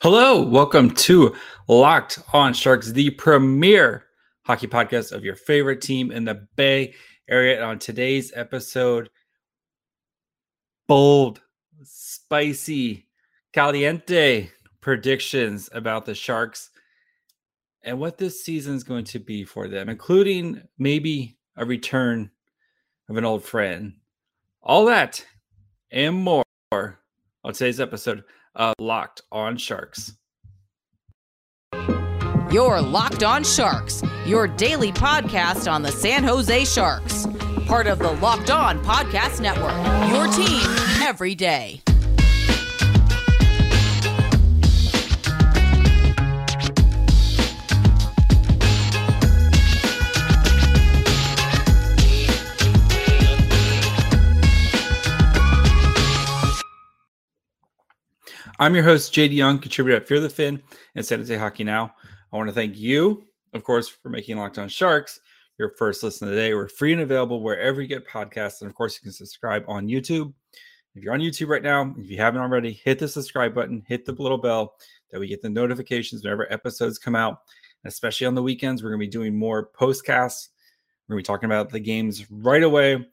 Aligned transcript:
Hello, 0.00 0.40
welcome 0.40 0.92
to 0.92 1.34
Locked 1.66 2.20
on 2.32 2.54
Sharks, 2.54 2.92
the 2.92 3.10
premier 3.10 4.04
hockey 4.44 4.68
podcast 4.68 5.10
of 5.10 5.24
your 5.24 5.34
favorite 5.34 5.80
team 5.80 6.12
in 6.12 6.24
the 6.24 6.46
Bay 6.54 6.94
Area. 7.28 7.56
And 7.56 7.64
on 7.64 7.78
today's 7.80 8.30
episode, 8.36 9.10
bold, 10.86 11.40
spicy, 11.82 13.08
caliente 13.52 14.50
predictions 14.80 15.68
about 15.72 16.06
the 16.06 16.14
Sharks 16.14 16.70
and 17.82 17.98
what 17.98 18.18
this 18.18 18.44
season 18.44 18.76
is 18.76 18.84
going 18.84 19.06
to 19.06 19.18
be 19.18 19.42
for 19.42 19.66
them, 19.66 19.88
including 19.88 20.62
maybe 20.78 21.38
a 21.56 21.64
return 21.64 22.30
of 23.08 23.16
an 23.16 23.24
old 23.24 23.42
friend. 23.42 23.94
All 24.62 24.84
that 24.84 25.26
and 25.90 26.14
more 26.14 26.44
on 26.72 27.52
today's 27.52 27.80
episode 27.80 28.22
of 28.54 28.74
Locked 28.78 29.22
on 29.30 29.56
Sharks. 29.56 30.12
You're 32.50 32.80
Locked 32.80 33.22
On 33.24 33.44
Sharks, 33.44 34.02
your 34.24 34.48
daily 34.48 34.90
podcast 34.90 35.70
on 35.70 35.82
the 35.82 35.92
San 35.92 36.24
Jose 36.24 36.64
Sharks. 36.64 37.26
Part 37.66 37.86
of 37.86 37.98
the 37.98 38.12
Locked 38.12 38.50
On 38.50 38.82
Podcast 38.82 39.40
Network, 39.40 39.74
your 40.10 40.26
team 40.28 40.62
every 41.06 41.34
day. 41.34 41.82
I'm 58.60 58.74
your 58.74 58.82
host, 58.82 59.14
JD 59.14 59.34
Young, 59.34 59.60
contributor 59.60 59.98
at 59.98 60.08
Fear 60.08 60.18
the 60.18 60.28
Fin 60.28 60.60
and 60.96 61.06
San 61.06 61.20
Jose 61.20 61.36
Hockey 61.36 61.62
Now. 61.62 61.94
I 62.32 62.36
want 62.36 62.48
to 62.48 62.52
thank 62.52 62.76
you, 62.76 63.22
of 63.54 63.62
course, 63.62 63.86
for 63.86 64.08
making 64.08 64.36
Locked 64.36 64.58
On 64.58 64.68
Sharks 64.68 65.20
your 65.60 65.74
first 65.78 66.02
listen 66.02 66.26
of 66.26 66.34
the 66.34 66.40
day. 66.40 66.54
We're 66.54 66.66
free 66.66 66.92
and 66.92 67.02
available 67.02 67.40
wherever 67.40 67.80
you 67.80 67.86
get 67.86 68.04
podcasts. 68.04 68.60
And 68.60 68.68
of 68.68 68.74
course, 68.74 68.96
you 68.96 69.00
can 69.02 69.12
subscribe 69.12 69.64
on 69.68 69.86
YouTube. 69.86 70.32
If 70.96 71.04
you're 71.04 71.14
on 71.14 71.20
YouTube 71.20 71.46
right 71.46 71.62
now, 71.62 71.94
if 71.98 72.10
you 72.10 72.16
haven't 72.16 72.40
already, 72.40 72.72
hit 72.72 72.98
the 72.98 73.06
subscribe 73.06 73.54
button, 73.54 73.84
hit 73.86 74.04
the 74.04 74.12
little 74.12 74.38
bell 74.38 74.74
that 75.12 75.20
we 75.20 75.28
get 75.28 75.40
the 75.40 75.48
notifications 75.48 76.24
whenever 76.24 76.52
episodes 76.52 76.98
come 76.98 77.14
out. 77.14 77.42
Especially 77.84 78.26
on 78.26 78.34
the 78.34 78.42
weekends, 78.42 78.82
we're 78.82 78.90
going 78.90 79.00
to 79.00 79.06
be 79.06 79.10
doing 79.10 79.38
more 79.38 79.70
postcasts. 79.70 80.48
We're 81.06 81.14
going 81.14 81.22
to 81.22 81.28
be 81.28 81.32
talking 81.32 81.46
about 81.46 81.70
the 81.70 81.78
games 81.78 82.28
right 82.28 82.64
away 82.64 83.06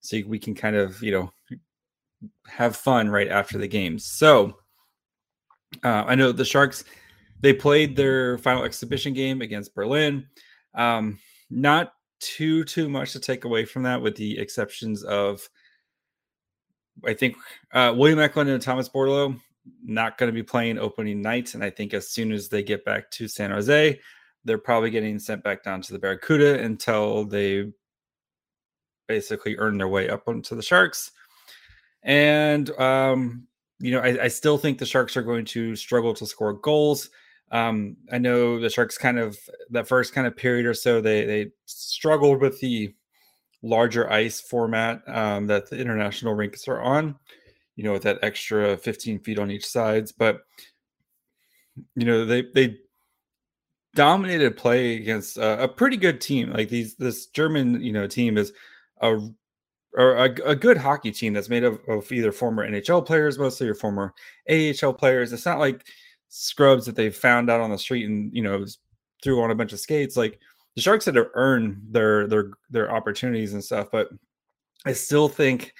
so 0.00 0.18
we 0.26 0.40
can 0.40 0.56
kind 0.56 0.74
of, 0.74 1.00
you 1.00 1.12
know, 1.12 1.32
have 2.48 2.74
fun 2.74 3.08
right 3.08 3.28
after 3.28 3.58
the 3.58 3.68
games. 3.68 4.04
So, 4.04 4.56
uh, 5.84 6.04
I 6.06 6.14
know 6.14 6.32
the 6.32 6.44
Sharks 6.44 6.84
they 7.40 7.52
played 7.52 7.96
their 7.96 8.38
final 8.38 8.64
exhibition 8.64 9.12
game 9.14 9.42
against 9.42 9.74
Berlin. 9.74 10.26
Um, 10.74 11.18
not 11.50 11.92
too 12.20 12.64
too 12.64 12.88
much 12.88 13.12
to 13.12 13.20
take 13.20 13.44
away 13.44 13.64
from 13.64 13.84
that, 13.84 14.02
with 14.02 14.16
the 14.16 14.38
exceptions 14.38 15.04
of 15.04 15.48
I 17.06 17.14
think 17.14 17.36
uh, 17.72 17.94
William 17.96 18.18
Eklund 18.18 18.50
and 18.50 18.62
Thomas 18.62 18.88
Bordeleau 18.88 19.38
not 19.84 20.16
going 20.18 20.28
to 20.28 20.34
be 20.34 20.42
playing 20.42 20.78
opening 20.78 21.20
night, 21.20 21.54
and 21.54 21.62
I 21.62 21.70
think 21.70 21.94
as 21.94 22.08
soon 22.08 22.32
as 22.32 22.48
they 22.48 22.62
get 22.62 22.84
back 22.84 23.10
to 23.12 23.28
San 23.28 23.50
Jose, 23.50 24.00
they're 24.44 24.58
probably 24.58 24.90
getting 24.90 25.18
sent 25.18 25.44
back 25.44 25.62
down 25.62 25.82
to 25.82 25.92
the 25.92 25.98
Barracuda 25.98 26.62
until 26.62 27.24
they 27.24 27.72
basically 29.06 29.56
earn 29.58 29.78
their 29.78 29.88
way 29.88 30.08
up 30.08 30.26
onto 30.26 30.54
the 30.54 30.62
Sharks. 30.62 31.10
And 32.02 32.70
um, 32.78 33.47
you 33.80 33.92
know, 33.92 34.00
I, 34.00 34.24
I, 34.24 34.28
still 34.28 34.58
think 34.58 34.78
the 34.78 34.86
Sharks 34.86 35.16
are 35.16 35.22
going 35.22 35.44
to 35.46 35.76
struggle 35.76 36.12
to 36.14 36.26
score 36.26 36.52
goals. 36.52 37.10
Um, 37.50 37.96
I 38.10 38.18
know 38.18 38.58
the 38.58 38.70
Sharks 38.70 38.98
kind 38.98 39.18
of 39.18 39.38
that 39.70 39.88
first 39.88 40.12
kind 40.12 40.26
of 40.26 40.36
period 40.36 40.66
or 40.66 40.74
so 40.74 41.00
they 41.00 41.24
they 41.24 41.50
struggled 41.66 42.40
with 42.40 42.60
the 42.60 42.94
larger 43.62 44.10
ice 44.10 44.40
format 44.40 45.02
um, 45.06 45.46
that 45.46 45.70
the 45.70 45.78
international 45.78 46.34
rinks 46.34 46.68
are 46.68 46.80
on. 46.80 47.16
You 47.76 47.84
know, 47.84 47.92
with 47.92 48.02
that 48.02 48.18
extra 48.22 48.76
15 48.76 49.20
feet 49.20 49.38
on 49.38 49.52
each 49.52 49.64
sides, 49.66 50.10
but 50.10 50.40
you 51.94 52.04
know 52.04 52.24
they 52.24 52.42
they 52.54 52.76
dominated 53.94 54.56
play 54.56 54.96
against 54.96 55.38
a, 55.38 55.64
a 55.64 55.68
pretty 55.68 55.96
good 55.96 56.20
team. 56.20 56.52
Like 56.52 56.68
these 56.68 56.96
this 56.96 57.26
German 57.26 57.80
you 57.80 57.92
know 57.92 58.06
team 58.06 58.36
is 58.36 58.52
a 59.00 59.18
or 59.94 60.16
a, 60.16 60.24
a, 60.44 60.54
good 60.54 60.76
hockey 60.76 61.10
team 61.10 61.32
that's 61.32 61.48
made 61.48 61.64
of, 61.64 61.80
of 61.88 62.10
either 62.12 62.30
former 62.30 62.68
NHL 62.68 63.06
players, 63.06 63.38
mostly 63.38 63.68
or 63.68 63.74
former 63.74 64.14
AHL 64.50 64.92
players. 64.92 65.32
It's 65.32 65.46
not 65.46 65.58
like 65.58 65.86
scrubs 66.28 66.84
that 66.86 66.94
they 66.94 67.10
found 67.10 67.50
out 67.50 67.60
on 67.60 67.70
the 67.70 67.78
street 67.78 68.06
and 68.06 68.30
you 68.34 68.42
know 68.42 68.64
threw 69.22 69.42
on 69.42 69.50
a 69.50 69.54
bunch 69.54 69.72
of 69.72 69.80
skates. 69.80 70.16
Like 70.16 70.38
the 70.76 70.82
Sharks 70.82 71.06
had 71.06 71.14
to 71.14 71.28
earn 71.34 71.80
their 71.90 72.26
their 72.26 72.50
their 72.70 72.94
opportunities 72.94 73.54
and 73.54 73.64
stuff. 73.64 73.88
But 73.90 74.08
I 74.84 74.92
still 74.92 75.28
think 75.28 75.74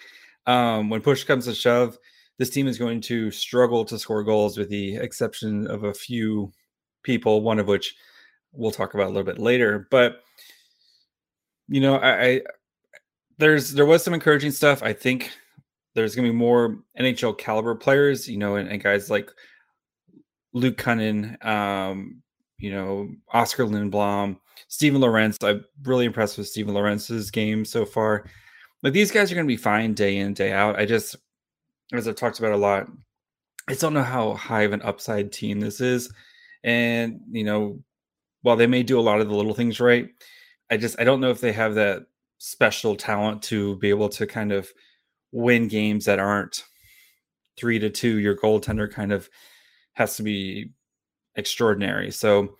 um, 0.46 0.90
when 0.90 1.00
push 1.00 1.24
comes 1.24 1.44
to 1.44 1.54
shove, 1.54 1.98
this 2.38 2.50
team 2.50 2.66
is 2.66 2.78
going 2.78 3.00
to 3.02 3.30
struggle 3.30 3.84
to 3.84 3.98
score 3.98 4.24
goals, 4.24 4.56
with 4.56 4.68
the 4.70 4.96
exception 4.96 5.66
of 5.66 5.84
a 5.84 5.94
few 5.94 6.52
people, 7.02 7.42
one 7.42 7.58
of 7.58 7.68
which 7.68 7.94
we'll 8.52 8.70
talk 8.70 8.94
about 8.94 9.06
a 9.06 9.10
little 9.10 9.22
bit 9.24 9.38
later. 9.38 9.86
But 9.90 10.20
you 11.68 11.80
know, 11.80 11.96
I, 11.96 12.40
there's 13.38 13.72
there 13.72 13.86
was 13.86 14.02
some 14.02 14.14
encouraging 14.14 14.50
stuff. 14.50 14.82
I 14.82 14.92
think 14.92 15.30
there's 15.94 16.14
going 16.14 16.26
to 16.26 16.32
be 16.32 16.36
more 16.36 16.78
NHL 16.98 17.38
caliber 17.38 17.74
players, 17.74 18.28
you 18.28 18.36
know, 18.36 18.56
and, 18.56 18.68
and 18.68 18.82
guys 18.82 19.10
like 19.10 19.30
Luke 20.52 20.76
Kunin, 20.76 21.44
um, 21.44 22.22
you 22.58 22.70
know, 22.70 23.08
Oskar 23.32 23.64
Lindblom, 23.64 24.38
Steven 24.68 25.00
Lorentz. 25.00 25.38
I'm 25.42 25.64
really 25.84 26.04
impressed 26.04 26.36
with 26.36 26.48
Steven 26.48 26.74
Lorentz's 26.74 27.30
game 27.30 27.64
so 27.64 27.84
far. 27.84 28.24
Like 28.82 28.92
these 28.92 29.10
guys 29.10 29.30
are 29.30 29.34
going 29.34 29.46
to 29.46 29.52
be 29.52 29.56
fine 29.56 29.94
day 29.94 30.18
in 30.18 30.34
day 30.34 30.52
out. 30.52 30.78
I 30.78 30.84
just, 30.84 31.16
as 31.92 32.06
I've 32.06 32.16
talked 32.16 32.38
about 32.38 32.52
a 32.52 32.56
lot, 32.56 32.88
I 33.68 33.72
just 33.72 33.80
don't 33.80 33.94
know 33.94 34.02
how 34.02 34.34
high 34.34 34.62
of 34.62 34.72
an 34.72 34.82
upside 34.82 35.32
team 35.32 35.60
this 35.60 35.80
is, 35.80 36.12
and 36.64 37.20
you 37.30 37.44
know, 37.44 37.80
while 38.42 38.56
they 38.56 38.66
may 38.66 38.82
do 38.82 38.98
a 38.98 39.02
lot 39.02 39.20
of 39.20 39.28
the 39.28 39.34
little 39.34 39.54
things 39.54 39.78
right, 39.80 40.08
I 40.70 40.76
just 40.76 40.98
I 40.98 41.04
don't 41.04 41.20
know 41.20 41.30
if 41.30 41.40
they 41.40 41.52
have 41.52 41.74
that 41.74 42.06
special 42.38 42.96
talent 42.96 43.42
to 43.42 43.76
be 43.76 43.90
able 43.90 44.08
to 44.08 44.26
kind 44.26 44.52
of 44.52 44.72
win 45.32 45.68
games 45.68 46.04
that 46.06 46.18
aren't 46.18 46.64
three 47.56 47.78
to 47.78 47.90
two. 47.90 48.18
Your 48.18 48.36
goaltender 48.36 48.90
kind 48.90 49.12
of 49.12 49.28
has 49.94 50.16
to 50.16 50.22
be 50.22 50.70
extraordinary. 51.34 52.10
So 52.10 52.56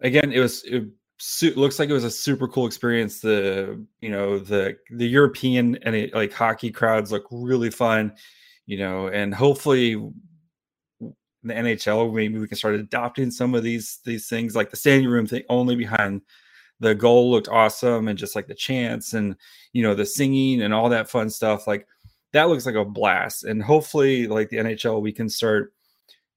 again, 0.00 0.32
it 0.32 0.40
was 0.40 0.64
it 0.64 1.56
looks 1.56 1.78
like 1.78 1.88
it 1.88 1.92
was 1.92 2.04
a 2.04 2.10
super 2.10 2.48
cool 2.48 2.66
experience. 2.66 3.20
The 3.20 3.84
you 4.00 4.10
know 4.10 4.38
the 4.38 4.76
the 4.90 5.06
European 5.06 5.76
and 5.82 5.94
it, 5.94 6.14
like 6.14 6.32
hockey 6.32 6.70
crowds 6.70 7.12
look 7.12 7.26
really 7.30 7.70
fun, 7.70 8.12
you 8.66 8.78
know, 8.78 9.08
and 9.08 9.34
hopefully 9.34 9.94
the 11.44 11.54
NHL 11.54 12.14
maybe 12.14 12.38
we 12.38 12.46
can 12.46 12.56
start 12.56 12.74
adopting 12.74 13.30
some 13.30 13.54
of 13.54 13.62
these 13.62 13.98
these 14.04 14.28
things 14.28 14.54
like 14.54 14.70
the 14.70 14.76
standing 14.76 15.08
room 15.08 15.26
thing 15.26 15.42
only 15.48 15.74
behind 15.74 16.22
the 16.82 16.94
goal 16.94 17.30
looked 17.30 17.48
awesome 17.48 18.08
and 18.08 18.18
just 18.18 18.34
like 18.34 18.48
the 18.48 18.54
chants 18.54 19.14
and 19.14 19.36
you 19.72 19.82
know 19.82 19.94
the 19.94 20.04
singing 20.04 20.62
and 20.62 20.74
all 20.74 20.88
that 20.88 21.08
fun 21.08 21.30
stuff 21.30 21.66
like 21.66 21.86
that 22.32 22.48
looks 22.48 22.66
like 22.66 22.74
a 22.74 22.84
blast. 22.84 23.44
And 23.44 23.62
hopefully 23.62 24.26
like 24.26 24.50
the 24.50 24.56
nhl 24.56 25.00
we 25.00 25.12
can 25.12 25.28
start 25.28 25.72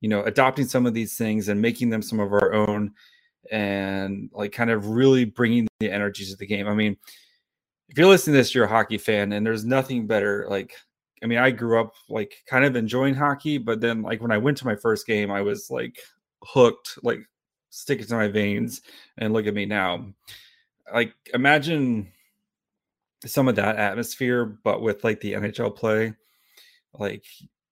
you 0.01 0.09
know 0.09 0.23
adopting 0.23 0.67
some 0.67 0.85
of 0.85 0.93
these 0.93 1.17
things 1.17 1.49
and 1.49 1.59
making 1.59 1.89
them 1.89 2.03
some 2.03 2.19
of 2.19 2.31
our 2.31 2.53
own 2.53 2.93
and 3.51 4.29
like 4.33 4.51
kind 4.51 4.69
of 4.69 4.89
really 4.89 5.25
bringing 5.25 5.67
the 5.79 5.91
energies 5.91 6.31
of 6.31 6.37
the 6.37 6.47
game. 6.47 6.67
I 6.67 6.75
mean 6.75 6.95
if 7.89 7.97
you're 7.97 8.07
listening 8.07 8.33
to 8.33 8.37
this 8.37 8.53
you're 8.53 8.65
a 8.65 8.69
hockey 8.69 8.97
fan 8.97 9.33
and 9.33 9.45
there's 9.45 9.65
nothing 9.65 10.07
better 10.07 10.47
like 10.49 10.73
i 11.21 11.27
mean 11.27 11.37
i 11.37 11.51
grew 11.51 11.79
up 11.79 11.93
like 12.09 12.33
kind 12.47 12.65
of 12.65 12.75
enjoying 12.75 13.13
hockey 13.13 13.59
but 13.59 13.79
then 13.79 14.01
like 14.01 14.21
when 14.21 14.31
i 14.31 14.39
went 14.39 14.57
to 14.57 14.65
my 14.65 14.75
first 14.75 15.05
game 15.05 15.29
i 15.29 15.39
was 15.39 15.69
like 15.69 15.99
hooked 16.41 16.97
like 17.03 17.19
stick 17.75 17.99
it 17.99 18.07
to 18.07 18.15
my 18.15 18.27
veins 18.27 18.81
and 19.17 19.33
look 19.33 19.47
at 19.47 19.53
me 19.53 19.65
now. 19.65 20.07
Like 20.93 21.13
imagine 21.33 22.11
some 23.25 23.47
of 23.47 23.55
that 23.55 23.75
atmosphere, 23.75 24.45
but 24.63 24.81
with 24.81 25.03
like 25.03 25.19
the 25.19 25.33
NHL 25.33 25.75
play. 25.75 26.13
Like 26.97 27.25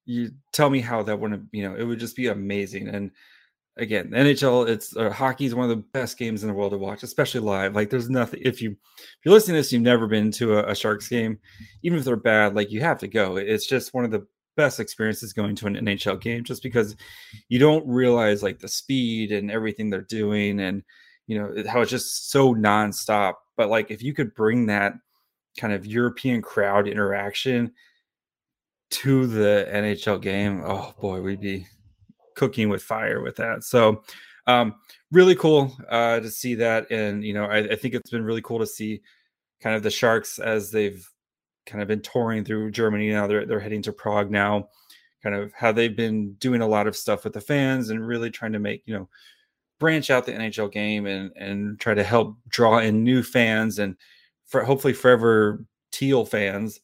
you 0.06 0.32
tell 0.52 0.70
me 0.70 0.82
how 0.82 1.04
that 1.04 1.20
wouldn't, 1.20 1.48
you 1.52 1.64
know, 1.64 1.76
it 1.76 1.86
would 1.86 2.00
just 2.00 2.18
be 2.18 2.28
amazing. 2.28 2.90
And 2.90 3.12
again, 3.78 4.10
NHL, 4.10 4.68
it's 4.68 4.96
uh, 4.98 5.10
hockey 5.10 5.46
is 5.46 5.56
one 5.56 5.70
of 5.70 5.76
the 5.76 5.84
best 5.94 6.18
games 6.18 6.44
in 6.44 6.50
the 6.50 6.54
world 6.54 6.74
to 6.74 6.78
watch, 6.78 7.04
especially 7.04 7.40
live. 7.40 7.74
Like 7.74 7.90
there's 7.90 8.10
nothing 8.10 8.42
if 8.44 8.62
you 8.62 8.72
if 8.72 9.18
you're 9.24 9.34
listening 9.34 9.56
to 9.56 9.60
this, 9.60 9.72
you've 9.72 9.84
never 9.84 10.08
been 10.08 10.32
to 10.32 10.58
a, 10.58 10.72
a 10.72 10.76
Sharks 10.76 11.08
game, 11.08 11.40
even 11.82 11.98
if 11.98 12.04
they're 12.04 12.18
bad, 12.18 12.56
like 12.56 12.72
you 12.72 12.82
have 12.82 13.00
to 13.00 13.08
go. 13.08 13.38
It's 13.38 13.66
just 13.66 13.94
one 13.94 14.04
of 14.04 14.12
the 14.12 14.28
best 14.56 14.80
experience 14.80 15.24
is 15.24 15.34
going 15.34 15.56
to 15.56 15.68
an 15.68 15.76
NHL 15.76 16.22
game 16.22 16.44
just 16.44 16.64
because 16.64 16.96
you 17.50 17.60
don't 17.60 17.88
realize 17.88 18.44
like 18.44 18.60
the 18.60 18.68
speed 18.68 19.32
and 19.32 19.50
everything 19.52 19.90
they're 19.90 20.02
doing 20.02 20.60
and 20.60 20.84
you 21.28 21.40
know 21.40 21.64
how 21.68 21.82
it's 21.82 21.92
just 21.92 22.32
so 22.32 22.54
nonstop. 22.54 23.36
But 23.56 23.70
like 23.70 23.92
if 23.92 24.04
you 24.04 24.14
could 24.14 24.34
bring 24.34 24.68
that 24.68 24.94
kind 25.58 25.74
of 25.74 25.86
European 25.86 26.42
crowd 26.42 26.88
interaction 26.88 27.74
to 28.92 29.28
the 29.28 29.68
NHL 29.72 30.22
game, 30.22 30.62
oh 30.66 30.94
boy, 31.00 31.22
we'd 31.22 31.42
be 31.42 31.68
cooking 32.36 32.70
with 32.70 32.82
fire 32.82 33.22
with 33.22 33.36
that. 33.38 33.64
So 33.64 34.04
um, 34.48 34.76
really 35.12 35.36
cool 35.36 35.76
uh, 35.90 36.20
to 36.20 36.30
see 36.30 36.56
that, 36.56 36.92
and 36.92 37.24
you 37.24 37.34
know, 37.34 37.46
I, 37.46 37.60
I 37.60 37.76
think 37.76 37.94
it's 37.94 38.10
been 38.10 38.26
really 38.26 38.42
cool 38.42 38.60
to 38.60 38.68
see 38.68 39.02
kind 39.62 39.76
of 39.76 39.84
the 39.84 39.90
Sharks 39.90 40.40
as 40.40 40.72
they've 40.72 41.10
kind 41.66 41.82
of 41.82 41.88
been 41.88 42.02
touring 42.02 42.44
through 42.44 42.72
Germany. 42.72 43.10
Now 43.12 43.28
they're 43.28 43.46
they're 43.46 43.60
heading 43.60 43.82
to 43.84 43.94
Prague 43.94 44.32
now. 44.32 44.70
Kind 45.22 45.36
of 45.36 45.54
how 45.54 45.72
they've 45.72 45.96
been 45.96 46.34
doing 46.34 46.62
a 46.62 46.68
lot 46.68 46.88
of 46.88 46.96
stuff 46.98 47.24
with 47.24 47.34
the 47.34 47.42
fans 47.42 47.90
and 47.90 48.06
really 48.06 48.30
trying 48.30 48.54
to 48.54 48.60
make 48.60 48.84
you 48.86 48.94
know 48.94 49.10
branch 49.80 50.10
out 50.10 50.26
the 50.26 50.34
NHL 50.34 50.72
game 50.72 51.06
and 51.06 51.32
and 51.36 51.80
try 51.80 51.94
to 51.94 52.04
help 52.04 52.38
draw 52.50 52.80
in 52.80 53.04
new 53.04 53.24
fans 53.24 53.80
and 53.80 53.96
for 54.46 54.64
hopefully 54.64 54.94
forever 54.94 55.66
teal 55.92 56.26
fans. 56.26 56.80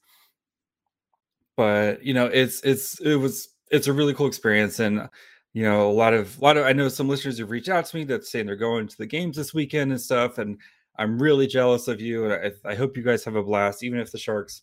But 1.57 2.03
you 2.03 2.13
know, 2.13 2.27
it's 2.27 2.61
it's 2.61 2.99
it 3.01 3.15
was 3.15 3.49
it's 3.71 3.87
a 3.87 3.93
really 3.93 4.13
cool 4.13 4.27
experience 4.27 4.79
and 4.79 5.09
you 5.53 5.63
know 5.63 5.89
a 5.89 5.91
lot 5.91 6.13
of 6.13 6.37
a 6.39 6.41
lot 6.43 6.57
of 6.57 6.65
i 6.65 6.73
know 6.73 6.89
some 6.89 7.07
listeners 7.07 7.39
have 7.39 7.49
reached 7.49 7.69
out 7.69 7.85
to 7.85 7.95
me 7.95 8.03
that's 8.03 8.31
saying 8.31 8.45
they're 8.45 8.55
going 8.55 8.87
to 8.87 8.97
the 8.97 9.05
games 9.05 9.35
this 9.35 9.53
weekend 9.53 9.91
and 9.91 10.01
stuff 10.01 10.37
and 10.37 10.57
i'm 10.97 11.21
really 11.21 11.47
jealous 11.47 11.87
of 11.87 11.99
you 11.99 12.25
and 12.25 12.33
i, 12.65 12.71
I 12.71 12.75
hope 12.75 12.95
you 12.95 13.03
guys 13.03 13.23
have 13.25 13.35
a 13.35 13.43
blast 13.43 13.83
even 13.83 13.99
if 13.99 14.11
the 14.11 14.17
sharks 14.17 14.61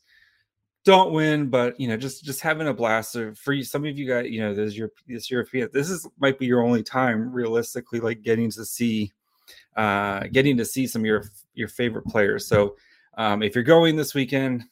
don't 0.87 1.13
win 1.13 1.51
but 1.51 1.79
you 1.79 1.89
know 1.89 1.97
just 1.97 2.25
just 2.25 2.41
having 2.41 2.69
a 2.69 2.73
blast. 2.73 3.17
For 3.35 3.53
you 3.53 3.65
some 3.65 3.85
of 3.85 3.99
you 3.99 4.07
guys 4.09 4.31
you 4.31 4.41
know 4.41 4.55
there's 4.55 4.79
your 4.79 4.93
this 5.07 5.31
european 5.31 5.69
this 5.73 5.91
is 5.91 6.09
might 6.19 6.39
be 6.39 6.47
your 6.47 6.63
only 6.63 6.83
time 6.83 7.31
realistically 7.33 8.01
like 8.01 8.23
getting 8.23 8.51
to 8.53 8.65
see 8.65 9.13
uh 9.77 10.21
getting 10.33 10.57
to 10.57 10.65
see 10.65 10.87
some 10.87 11.03
of 11.03 11.07
your 11.07 11.25
your 11.55 11.69
favorite 11.69 12.07
players. 12.07 12.47
So 12.47 12.77
um 13.19 13.43
if 13.43 13.55
you're 13.55 13.65
going 13.65 13.97
this 13.97 14.15
weekend 14.15 14.65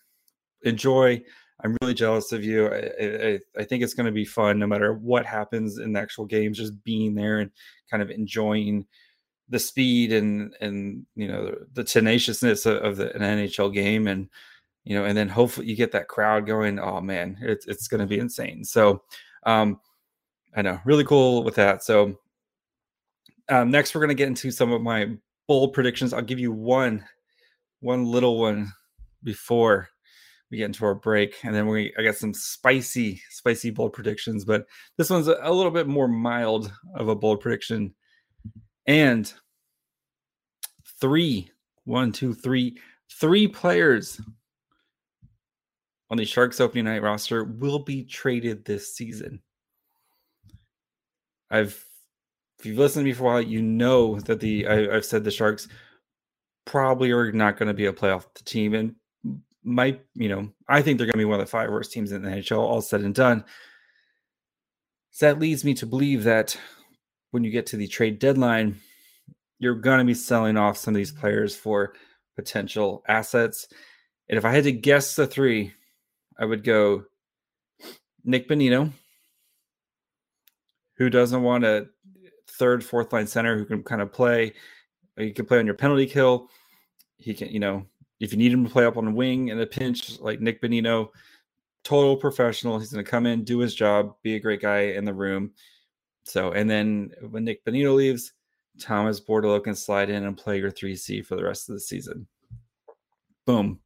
enjoy. 0.63 1.23
I'm 1.63 1.77
really 1.81 1.95
jealous 1.95 2.33
of 2.33 2.45
you. 2.45 2.67
I, 2.67 2.91
I, 3.01 3.39
I 3.59 3.65
think 3.65 3.83
it's 3.83 3.95
going 3.95 4.07
to 4.07 4.13
be 4.13 4.25
fun 4.25 4.59
no 4.59 4.67
matter 4.67 4.93
what 4.93 5.25
happens 5.25 5.79
in 5.79 5.93
the 5.93 6.01
actual 6.01 6.27
games, 6.27 6.59
just 6.59 6.83
being 6.85 7.15
there 7.15 7.39
and 7.39 7.51
kind 7.91 8.03
of 8.03 8.11
enjoying 8.11 8.87
the 9.51 9.59
speed 9.59 10.13
and 10.13 10.55
and 10.61 11.05
you 11.15 11.29
know 11.29 11.55
the 11.75 11.85
tenaciousness 11.85 12.67
of, 12.67 12.79
of 12.79 12.97
the, 12.97 13.15
an 13.15 13.23
NHL 13.23 13.73
game. 13.73 14.09
And 14.09 14.29
you 14.85 14.95
know 14.95 15.05
and 15.05 15.17
then 15.17 15.29
hopefully 15.29 15.67
you 15.67 15.77
get 15.77 15.93
that 15.93 16.09
crowd 16.09 16.47
going 16.47 16.79
oh 16.79 17.01
man 17.01 17.37
it's 17.41 17.67
it's 17.67 17.89
going 17.89 18.01
to 18.01 18.07
be 18.07 18.19
insane 18.19 18.65
so 18.65 19.03
um 19.47 19.81
I 20.57 20.63
know 20.63 20.81
really 20.85 21.05
cool 21.05 21.43
with 21.43 21.57
that 21.57 21.83
so 21.83 22.19
um 23.49 23.71
next 23.71 23.95
we're 23.95 24.01
going 24.01 24.09
to 24.09 24.15
get 24.15 24.29
into 24.29 24.51
some 24.51 24.73
of 24.73 24.83
my 24.83 25.11
bold 25.49 25.73
predictions 25.73 26.13
I'll 26.13 26.23
give 26.23 26.39
you 26.39 26.53
one 26.53 27.05
one 27.81 28.05
little 28.05 28.39
one 28.39 28.73
before 29.23 29.89
we 30.55 30.59
get 30.59 30.67
into 30.67 30.85
our 30.85 30.95
break, 30.95 31.35
and 31.43 31.55
then 31.55 31.67
we 31.67 31.93
I 31.99 32.03
got 32.03 32.15
some 32.15 32.33
spicy, 32.33 33.21
spicy 33.31 33.71
bold 33.71 33.93
predictions. 33.93 34.45
But 34.45 34.67
this 34.97 35.11
one's 35.11 35.27
a, 35.27 35.37
a 35.43 35.53
little 35.53 35.73
bit 35.73 35.89
more 35.89 36.07
mild 36.07 36.73
of 36.95 37.09
a 37.09 37.17
bold 37.17 37.41
prediction. 37.41 37.95
And 38.87 39.33
three, 41.01 41.51
one, 41.85 42.13
two, 42.13 42.35
three, 42.35 42.77
three 43.11 43.49
players 43.49 44.21
on 46.11 46.19
the 46.19 46.25
Sharks 46.25 46.61
opening 46.61 46.85
night 46.85 47.03
roster 47.03 47.45
will 47.45 47.79
be 47.79 48.05
traded 48.05 48.65
this 48.65 48.95
season. 48.95 49.41
I've 51.51 51.85
if 52.59 52.67
you've 52.67 52.79
listened 52.79 53.05
to 53.05 53.09
me 53.09 53.13
for 53.13 53.25
a 53.25 53.27
while, 53.27 53.43
you 53.43 53.63
know 53.63 54.21
that 54.21 54.41
the 54.41 54.67
I, 54.67 54.95
have 54.95 55.05
said 55.05 55.25
the 55.25 55.31
Sharks 55.31 55.69
probably 56.65 57.11
are 57.11 57.33
not 57.33 57.59
going 57.59 57.67
to 57.69 57.75
be 57.75 57.87
a 57.87 57.93
playoff 57.93 58.25
team, 58.45 58.75
and 58.75 58.95
might, 59.63 60.05
you 60.15 60.29
know, 60.29 60.51
I 60.69 60.83
think 60.83 60.99
they're 60.99 61.07
going 61.07 61.15
to 61.15 61.19
be 61.19 61.25
one 61.25 61.41
of 61.41 61.47
the 61.47 61.51
five 61.51 61.71
worst 61.71 61.93
teams 61.93 62.13
in 62.13 62.23
the 62.23 62.31
NHL, 62.31 62.59
all 62.59 62.81
said 62.81 63.01
and 63.01 63.15
done. 63.15 63.45
So 65.11 65.27
that 65.27 65.41
leads 65.41 65.65
me 65.65 65.75
to 65.75 65.87
believe 65.87 66.25
that 66.25 66.59
when 67.31 67.45
you 67.45 67.51
get 67.51 67.67
to 67.67 67.77
the 67.77 67.87
trade 67.87 68.19
deadline, 68.19 68.81
you're 69.59 69.75
going 69.75 69.99
to 69.99 70.05
be 70.05 70.15
selling 70.15 70.57
off 70.57 70.77
some 70.77 70.95
of 70.95 70.99
these 70.99 71.13
players 71.13 71.57
for 71.57 71.95
potential 72.37 73.03
assets. 73.09 73.69
And 74.29 74.39
if 74.39 74.45
I 74.45 74.53
had 74.53 74.65
to 74.65 74.73
guess 74.73 75.17
the 75.17 75.27
three, 75.27 75.73
I 76.39 76.45
would 76.45 76.65
go 76.65 77.05
Nick 78.25 78.49
Bonino, 78.49 78.91
who 80.97 81.11
doesn't 81.11 81.43
want 81.43 81.65
a 81.65 81.89
third, 82.49 82.85
fourth 82.85 83.13
line 83.13 83.27
center 83.27 83.57
who 83.57 83.65
can 83.65 83.83
kind 83.83 84.03
of 84.03 84.13
play. 84.13 84.53
Uh, 85.19 85.23
you 85.23 85.35
can 85.35 85.47
play 85.47 85.59
on 85.59 85.67
your 85.67 85.75
penalty 85.75 86.07
kill. 86.07 86.51
He 87.19 87.35
can, 87.35 87.49
you 87.49 87.61
know, 87.61 87.87
if 88.21 88.33
you 88.33 88.39
need 88.39 88.53
him 88.53 88.65
to 88.65 88.71
play 88.71 88.85
up 88.85 88.97
on 88.97 89.05
the 89.05 89.11
wing 89.11 89.49
in 89.49 89.61
a 89.61 89.67
pinch, 89.67 90.21
like 90.21 90.41
Nick 90.41 90.63
Bonino, 90.63 91.09
total 91.83 92.17
professional. 92.17 92.79
He's 92.79 92.93
going 92.93 93.05
to 93.05 93.11
come 93.11 93.27
in, 93.27 93.45
do 93.45 93.59
his 93.59 93.75
job, 93.75 94.15
be 94.23 94.37
a 94.37 94.41
great 94.41 94.63
guy 94.63 94.81
in 94.81 95.05
the 95.05 95.15
room. 95.15 95.53
So, 96.25 96.53
and 96.53 96.69
then 96.69 97.13
when 97.31 97.45
Nick 97.45 97.65
Bonino 97.65 97.95
leaves, 97.95 98.33
Thomas 98.81 99.21
Bordeleau 99.21 99.63
can 99.63 99.75
slide 99.75 100.11
in 100.11 100.25
and 100.25 100.37
play 100.37 100.59
your 100.59 100.71
3C 100.71 101.25
for 101.25 101.37
the 101.37 101.45
rest 101.45 101.69
of 101.69 101.75
the 101.75 101.81
season. 101.81 102.27
Boom. 103.47 103.79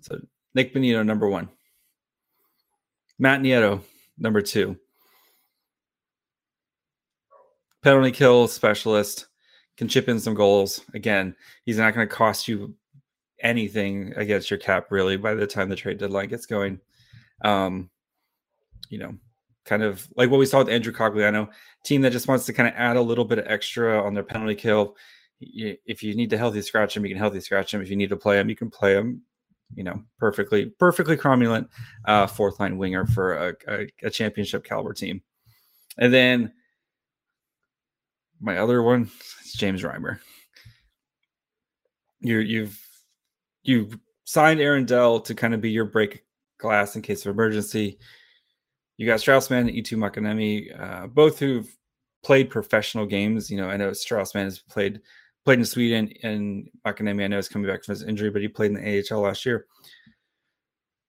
So, 0.00 0.20
Nick 0.54 0.74
Bonino, 0.74 1.06
number 1.06 1.28
one. 1.28 1.48
Matt 3.20 3.42
Nieto, 3.42 3.82
number 4.18 4.40
two. 4.40 4.78
Penalty 7.82 8.12
kill 8.12 8.48
specialist, 8.48 9.26
can 9.76 9.88
chip 9.88 10.08
in 10.08 10.18
some 10.18 10.32
goals. 10.32 10.80
Again, 10.94 11.36
he's 11.64 11.76
not 11.76 11.94
going 11.94 12.08
to 12.08 12.14
cost 12.14 12.48
you 12.48 12.74
anything 13.42 14.14
against 14.16 14.50
your 14.50 14.58
cap 14.58 14.90
really 14.90 15.18
by 15.18 15.34
the 15.34 15.46
time 15.46 15.68
the 15.68 15.76
trade 15.76 15.98
deadline 15.98 16.28
gets 16.28 16.46
going. 16.46 16.80
Um, 17.44 17.90
you 18.88 18.98
know, 18.98 19.14
kind 19.66 19.82
of 19.82 20.08
like 20.16 20.30
what 20.30 20.40
we 20.40 20.46
saw 20.46 20.60
with 20.60 20.70
Andrew 20.70 20.92
Cogliano, 20.92 21.50
team 21.84 22.00
that 22.00 22.12
just 22.12 22.26
wants 22.26 22.46
to 22.46 22.54
kind 22.54 22.68
of 22.68 22.74
add 22.74 22.96
a 22.96 23.02
little 23.02 23.26
bit 23.26 23.38
of 23.38 23.46
extra 23.46 24.02
on 24.02 24.14
their 24.14 24.24
penalty 24.24 24.54
kill. 24.54 24.96
If 25.40 26.02
you 26.02 26.14
need 26.14 26.30
to 26.30 26.38
healthy 26.38 26.62
scratch 26.62 26.96
him, 26.96 27.04
you 27.04 27.10
can 27.10 27.18
healthy 27.18 27.40
scratch 27.40 27.74
him. 27.74 27.82
If 27.82 27.90
you 27.90 27.96
need 27.96 28.10
to 28.10 28.16
play 28.16 28.40
him, 28.40 28.48
you 28.48 28.56
can 28.56 28.70
play 28.70 28.94
him. 28.94 29.22
You 29.74 29.84
know, 29.84 30.02
perfectly, 30.18 30.66
perfectly 30.78 31.16
cromulent 31.16 31.68
uh, 32.04 32.26
fourth 32.26 32.58
line 32.58 32.76
winger 32.76 33.06
for 33.06 33.34
a, 33.34 33.54
a, 33.68 33.86
a 34.02 34.10
championship 34.10 34.64
caliber 34.64 34.92
team. 34.92 35.22
And 35.96 36.12
then 36.12 36.52
my 38.40 38.58
other 38.58 38.82
one 38.82 39.10
is 39.44 39.52
James 39.52 39.82
Reimer. 39.82 40.18
You 42.20 42.38
you've 42.38 42.78
you 43.62 43.90
signed 44.24 44.60
Aaron 44.60 44.84
Dell 44.84 45.20
to 45.20 45.34
kind 45.34 45.54
of 45.54 45.60
be 45.60 45.70
your 45.70 45.84
break 45.84 46.24
glass 46.58 46.96
in 46.96 47.02
case 47.02 47.24
of 47.24 47.30
emergency. 47.30 47.98
You 48.96 49.06
got 49.06 49.20
Strauss 49.20 49.50
Mann 49.50 49.68
and 49.68 49.76
Eetu 49.76 49.96
Makiniemi, 49.96 50.78
uh, 50.78 51.06
both 51.06 51.38
who've 51.38 51.68
played 52.22 52.50
professional 52.50 53.06
games. 53.06 53.50
You 53.50 53.56
know, 53.56 53.68
I 53.68 53.76
know 53.76 53.92
Strauss 53.92 54.34
Mann 54.34 54.44
has 54.44 54.58
played 54.58 55.00
played 55.44 55.58
in 55.58 55.64
Sweden, 55.64 56.12
and 56.22 56.68
Makiniemi 56.86 57.24
I 57.24 57.28
know 57.28 57.38
is 57.38 57.48
coming 57.48 57.68
back 57.68 57.84
from 57.84 57.92
his 57.92 58.02
injury, 58.02 58.30
but 58.30 58.42
he 58.42 58.48
played 58.48 58.72
in 58.72 58.74
the 58.74 59.04
AHL 59.10 59.20
last 59.20 59.46
year. 59.46 59.66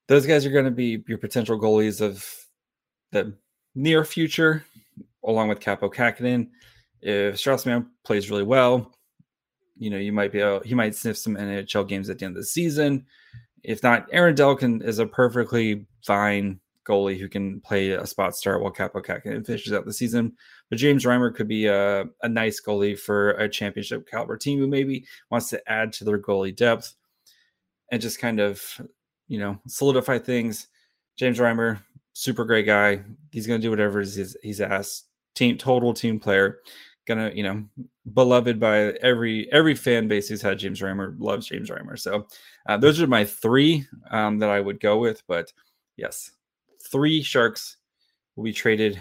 Those 0.07 0.25
guys 0.25 0.45
are 0.45 0.51
going 0.51 0.65
to 0.65 0.71
be 0.71 1.03
your 1.07 1.17
potential 1.17 1.59
goalies 1.59 2.01
of 2.01 2.25
the 3.11 3.35
near 3.75 4.03
future, 4.03 4.65
along 5.23 5.49
with 5.49 5.59
Kaapo 5.59 5.93
Kähkönen. 5.93 6.49
If 7.01 7.39
Strauss 7.39 7.65
Mann 7.65 7.89
plays 8.03 8.29
really 8.29 8.43
well, 8.43 8.93
you 9.77 9.89
know, 9.89 9.97
you 9.97 10.11
might 10.11 10.31
be 10.31 10.39
able, 10.39 10.59
he 10.61 10.75
might 10.75 10.95
sniff 10.95 11.17
some 11.17 11.35
NHL 11.35 11.87
games 11.87 12.09
at 12.09 12.19
the 12.19 12.25
end 12.25 12.35
of 12.35 12.41
the 12.41 12.47
season. 12.47 13.05
If 13.63 13.83
not, 13.83 14.07
Aaron 14.11 14.35
Delkin 14.35 14.83
is 14.83 14.99
a 14.99 15.05
perfectly 15.05 15.85
fine 16.05 16.59
goalie 16.87 17.19
who 17.19 17.29
can 17.29 17.61
play 17.61 17.91
a 17.91 18.05
spot 18.05 18.35
start 18.35 18.61
while 18.61 18.71
Kaapo 18.71 19.03
Kähkönen 19.03 19.45
finishes 19.45 19.73
out 19.73 19.85
the 19.85 19.93
season. 19.93 20.33
But 20.71 20.79
James 20.79 21.05
Reimer 21.05 21.35
could 21.35 21.47
be 21.49 21.67
a, 21.67 22.05
a 22.23 22.29
nice 22.29 22.59
goalie 22.59 22.97
for 22.97 23.31
a 23.31 23.47
championship 23.47 24.09
caliber 24.09 24.37
team 24.37 24.57
who 24.57 24.67
maybe 24.67 25.05
wants 25.29 25.49
to 25.49 25.61
add 25.69 25.93
to 25.93 26.05
their 26.05 26.17
goalie 26.17 26.55
depth 26.55 26.95
and 27.91 28.01
just 28.01 28.19
kind 28.19 28.39
of, 28.39 28.63
you 29.27 29.37
know, 29.37 29.59
solidify 29.67 30.17
things. 30.17 30.69
James 31.17 31.37
Reimer, 31.37 31.79
super 32.13 32.45
great 32.45 32.65
guy. 32.65 33.03
He's 33.31 33.45
going 33.45 33.59
to 33.59 33.65
do 33.65 33.69
whatever 33.69 33.99
he's, 33.99 34.35
he's 34.41 34.61
asked. 34.61 35.07
Team 35.35 35.57
total 35.57 35.93
team 35.93 36.19
player 36.19 36.59
gonna 37.07 37.31
you 37.33 37.43
know 37.43 37.63
beloved 38.13 38.59
by 38.59 38.91
every 39.01 39.51
every 39.51 39.75
fan 39.75 40.07
base 40.07 40.27
who's 40.27 40.41
had 40.41 40.59
James 40.59 40.81
Reimer 40.81 41.15
loves 41.19 41.47
James 41.47 41.69
Reimer. 41.69 41.97
So 41.99 42.27
uh, 42.67 42.77
those 42.77 43.01
are 43.01 43.07
my 43.07 43.25
three 43.25 43.85
um, 44.09 44.39
that 44.39 44.49
I 44.49 44.59
would 44.59 44.79
go 44.79 44.97
with. 44.97 45.23
But 45.27 45.51
yes, 45.97 46.31
three 46.91 47.21
sharks 47.21 47.77
will 48.35 48.43
be 48.43 48.53
traded 48.53 48.99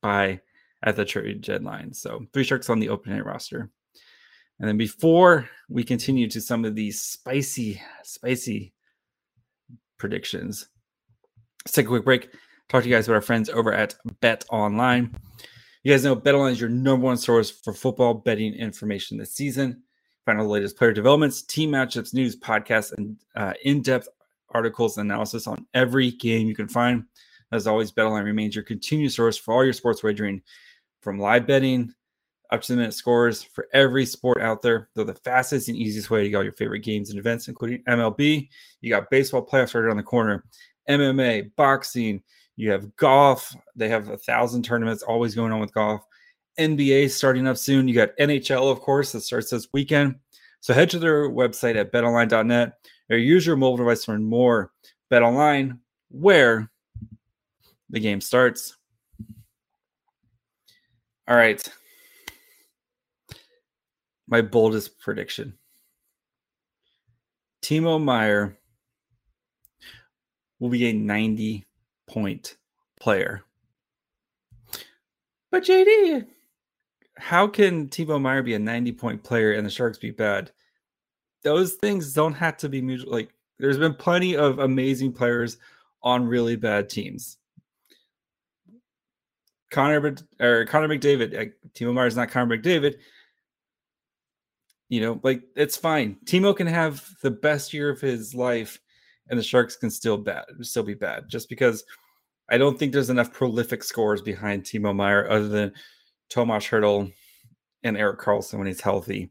by 0.00 0.40
at 0.82 0.96
the 0.96 1.04
trade 1.04 1.42
deadline. 1.42 1.92
So 1.92 2.24
three 2.32 2.44
sharks 2.44 2.70
on 2.70 2.80
the 2.80 2.88
open 2.88 3.12
night 3.12 3.24
roster. 3.24 3.70
And 4.58 4.68
then 4.68 4.76
before 4.76 5.48
we 5.68 5.84
continue 5.84 6.28
to 6.28 6.40
some 6.40 6.64
of 6.64 6.74
these 6.74 7.00
spicy, 7.00 7.80
spicy 8.02 8.74
predictions, 9.98 10.68
let's 11.64 11.72
take 11.72 11.86
a 11.86 11.88
quick 11.88 12.04
break. 12.04 12.30
Talk 12.68 12.82
to 12.82 12.88
you 12.88 12.94
guys 12.94 13.08
about 13.08 13.16
our 13.16 13.22
friends 13.22 13.48
over 13.48 13.72
at 13.72 13.94
Bet 14.20 14.44
Online. 14.50 15.14
You 15.82 15.92
guys 15.92 16.04
know 16.04 16.14
BetOnline 16.14 16.52
is 16.52 16.60
your 16.60 16.68
number 16.68 17.06
one 17.06 17.16
source 17.16 17.50
for 17.50 17.72
football 17.72 18.12
betting 18.12 18.52
information 18.54 19.16
this 19.16 19.34
season. 19.34 19.82
Find 20.26 20.38
all 20.38 20.44
the 20.44 20.52
latest 20.52 20.76
player 20.76 20.92
developments, 20.92 21.42
team 21.42 21.70
matchups, 21.70 22.12
news, 22.12 22.36
podcasts, 22.36 22.92
and 22.92 23.16
uh, 23.34 23.54
in-depth 23.64 24.08
articles 24.50 24.98
and 24.98 25.10
analysis 25.10 25.46
on 25.46 25.66
every 25.72 26.10
game 26.10 26.46
you 26.46 26.54
can 26.54 26.68
find. 26.68 27.04
As 27.50 27.66
always, 27.66 27.90
BetOnline 27.90 28.24
remains 28.24 28.54
your 28.54 28.64
continued 28.64 29.12
source 29.12 29.38
for 29.38 29.54
all 29.54 29.64
your 29.64 29.72
sports 29.72 30.02
wagering 30.02 30.42
from 31.00 31.18
live 31.18 31.46
betting 31.46 31.92
up 32.50 32.62
to 32.62 32.72
the 32.72 32.76
minute 32.76 32.94
scores 32.94 33.42
for 33.42 33.68
every 33.72 34.04
sport 34.04 34.40
out 34.40 34.60
there. 34.62 34.88
They're 34.94 35.04
the 35.04 35.14
fastest 35.14 35.68
and 35.68 35.76
easiest 35.76 36.10
way 36.10 36.22
to 36.22 36.30
get 36.30 36.36
all 36.36 36.42
your 36.42 36.52
favorite 36.52 36.80
games 36.80 37.10
and 37.10 37.18
events, 37.18 37.48
including 37.48 37.82
MLB. 37.84 38.48
You 38.80 38.90
got 38.90 39.10
baseball 39.10 39.46
playoffs 39.46 39.74
right 39.74 39.84
around 39.84 39.98
the 39.98 40.02
corner, 40.02 40.44
MMA, 40.88 41.52
boxing. 41.56 42.22
You 42.56 42.70
have 42.72 42.94
golf. 42.96 43.54
They 43.76 43.88
have 43.88 44.08
a 44.08 44.18
thousand 44.18 44.64
tournaments 44.64 45.02
always 45.02 45.34
going 45.34 45.52
on 45.52 45.60
with 45.60 45.72
golf. 45.72 46.02
NBA 46.58 47.10
starting 47.10 47.46
up 47.46 47.56
soon. 47.56 47.88
You 47.88 47.94
got 47.94 48.16
NHL, 48.18 48.70
of 48.70 48.80
course, 48.80 49.12
that 49.12 49.20
starts 49.20 49.50
this 49.50 49.68
weekend. 49.72 50.16
So 50.60 50.74
head 50.74 50.90
to 50.90 50.98
their 50.98 51.30
website 51.30 51.76
at 51.76 51.92
betonline.net 51.92 52.72
or 53.08 53.16
use 53.16 53.46
your 53.46 53.56
mobile 53.56 53.78
device 53.78 54.04
to 54.04 54.12
learn 54.12 54.24
more. 54.24 54.72
BetOnline, 55.10 55.78
where 56.10 56.70
the 57.88 58.00
game 58.00 58.20
starts. 58.20 58.76
All 61.30 61.36
right. 61.36 61.62
My 64.26 64.42
boldest 64.42 64.98
prediction 64.98 65.54
Timo 67.62 68.02
Meier 68.02 68.58
will 70.58 70.70
be 70.70 70.86
a 70.86 70.92
90 70.92 71.64
point 72.08 72.56
player. 73.00 73.44
But 75.52 75.62
JD, 75.62 76.26
how 77.16 77.46
can 77.46 77.88
Timo 77.88 78.20
Meier 78.20 78.42
be 78.42 78.54
a 78.54 78.58
90 78.58 78.90
point 78.92 79.22
player 79.22 79.52
and 79.52 79.64
the 79.64 79.70
Sharks 79.70 79.98
be 79.98 80.10
bad? 80.10 80.50
Those 81.44 81.74
things 81.74 82.12
don't 82.12 82.34
have 82.34 82.56
to 82.56 82.68
be 82.68 82.82
mutual. 82.82 83.12
Like, 83.12 83.32
there's 83.60 83.78
been 83.78 83.94
plenty 83.94 84.36
of 84.36 84.58
amazing 84.58 85.12
players 85.12 85.58
on 86.02 86.26
really 86.26 86.56
bad 86.56 86.88
teams. 86.88 87.38
Connor 89.70 90.16
or 90.40 90.64
Connor 90.66 90.88
McDavid, 90.88 91.52
Timo 91.74 91.94
Meier 91.94 92.06
is 92.06 92.16
not 92.16 92.30
Connor 92.30 92.58
McDavid. 92.58 92.96
You 94.88 95.00
know, 95.00 95.20
like 95.22 95.42
it's 95.54 95.76
fine. 95.76 96.16
Timo 96.24 96.56
can 96.56 96.66
have 96.66 97.08
the 97.22 97.30
best 97.30 97.72
year 97.72 97.90
of 97.90 98.00
his 98.00 98.34
life, 98.34 98.80
and 99.28 99.38
the 99.38 99.42
Sharks 99.42 99.76
can 99.76 99.90
still 99.90 100.16
bad, 100.16 100.44
still 100.62 100.82
be 100.82 100.94
bad, 100.94 101.28
just 101.28 101.48
because 101.48 101.84
I 102.48 102.58
don't 102.58 102.76
think 102.76 102.92
there's 102.92 103.10
enough 103.10 103.32
prolific 103.32 103.84
scores 103.84 104.20
behind 104.20 104.64
Timo 104.64 104.94
Meier 104.94 105.30
other 105.30 105.46
than 105.46 105.72
Tomas 106.28 106.66
Hertl 106.66 107.12
and 107.84 107.96
Erik 107.96 108.18
Karlsson 108.18 108.58
when 108.58 108.66
he's 108.66 108.80
healthy 108.80 109.30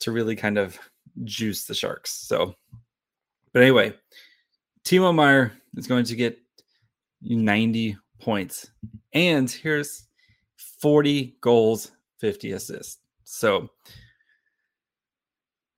to 0.00 0.12
really 0.12 0.34
kind 0.34 0.56
of 0.56 0.78
juice 1.24 1.66
the 1.66 1.74
Sharks. 1.74 2.10
So, 2.26 2.54
but 3.52 3.62
anyway, 3.62 3.92
Timo 4.84 5.14
Meier 5.14 5.52
is 5.76 5.86
going 5.86 6.04
to 6.06 6.16
get 6.16 6.38
90 7.20 7.98
points. 8.22 8.70
And 9.12 9.50
here's 9.50 10.04
40 10.80 11.36
goals, 11.40 11.90
50 12.20 12.52
assists. 12.52 12.98
So 13.24 13.68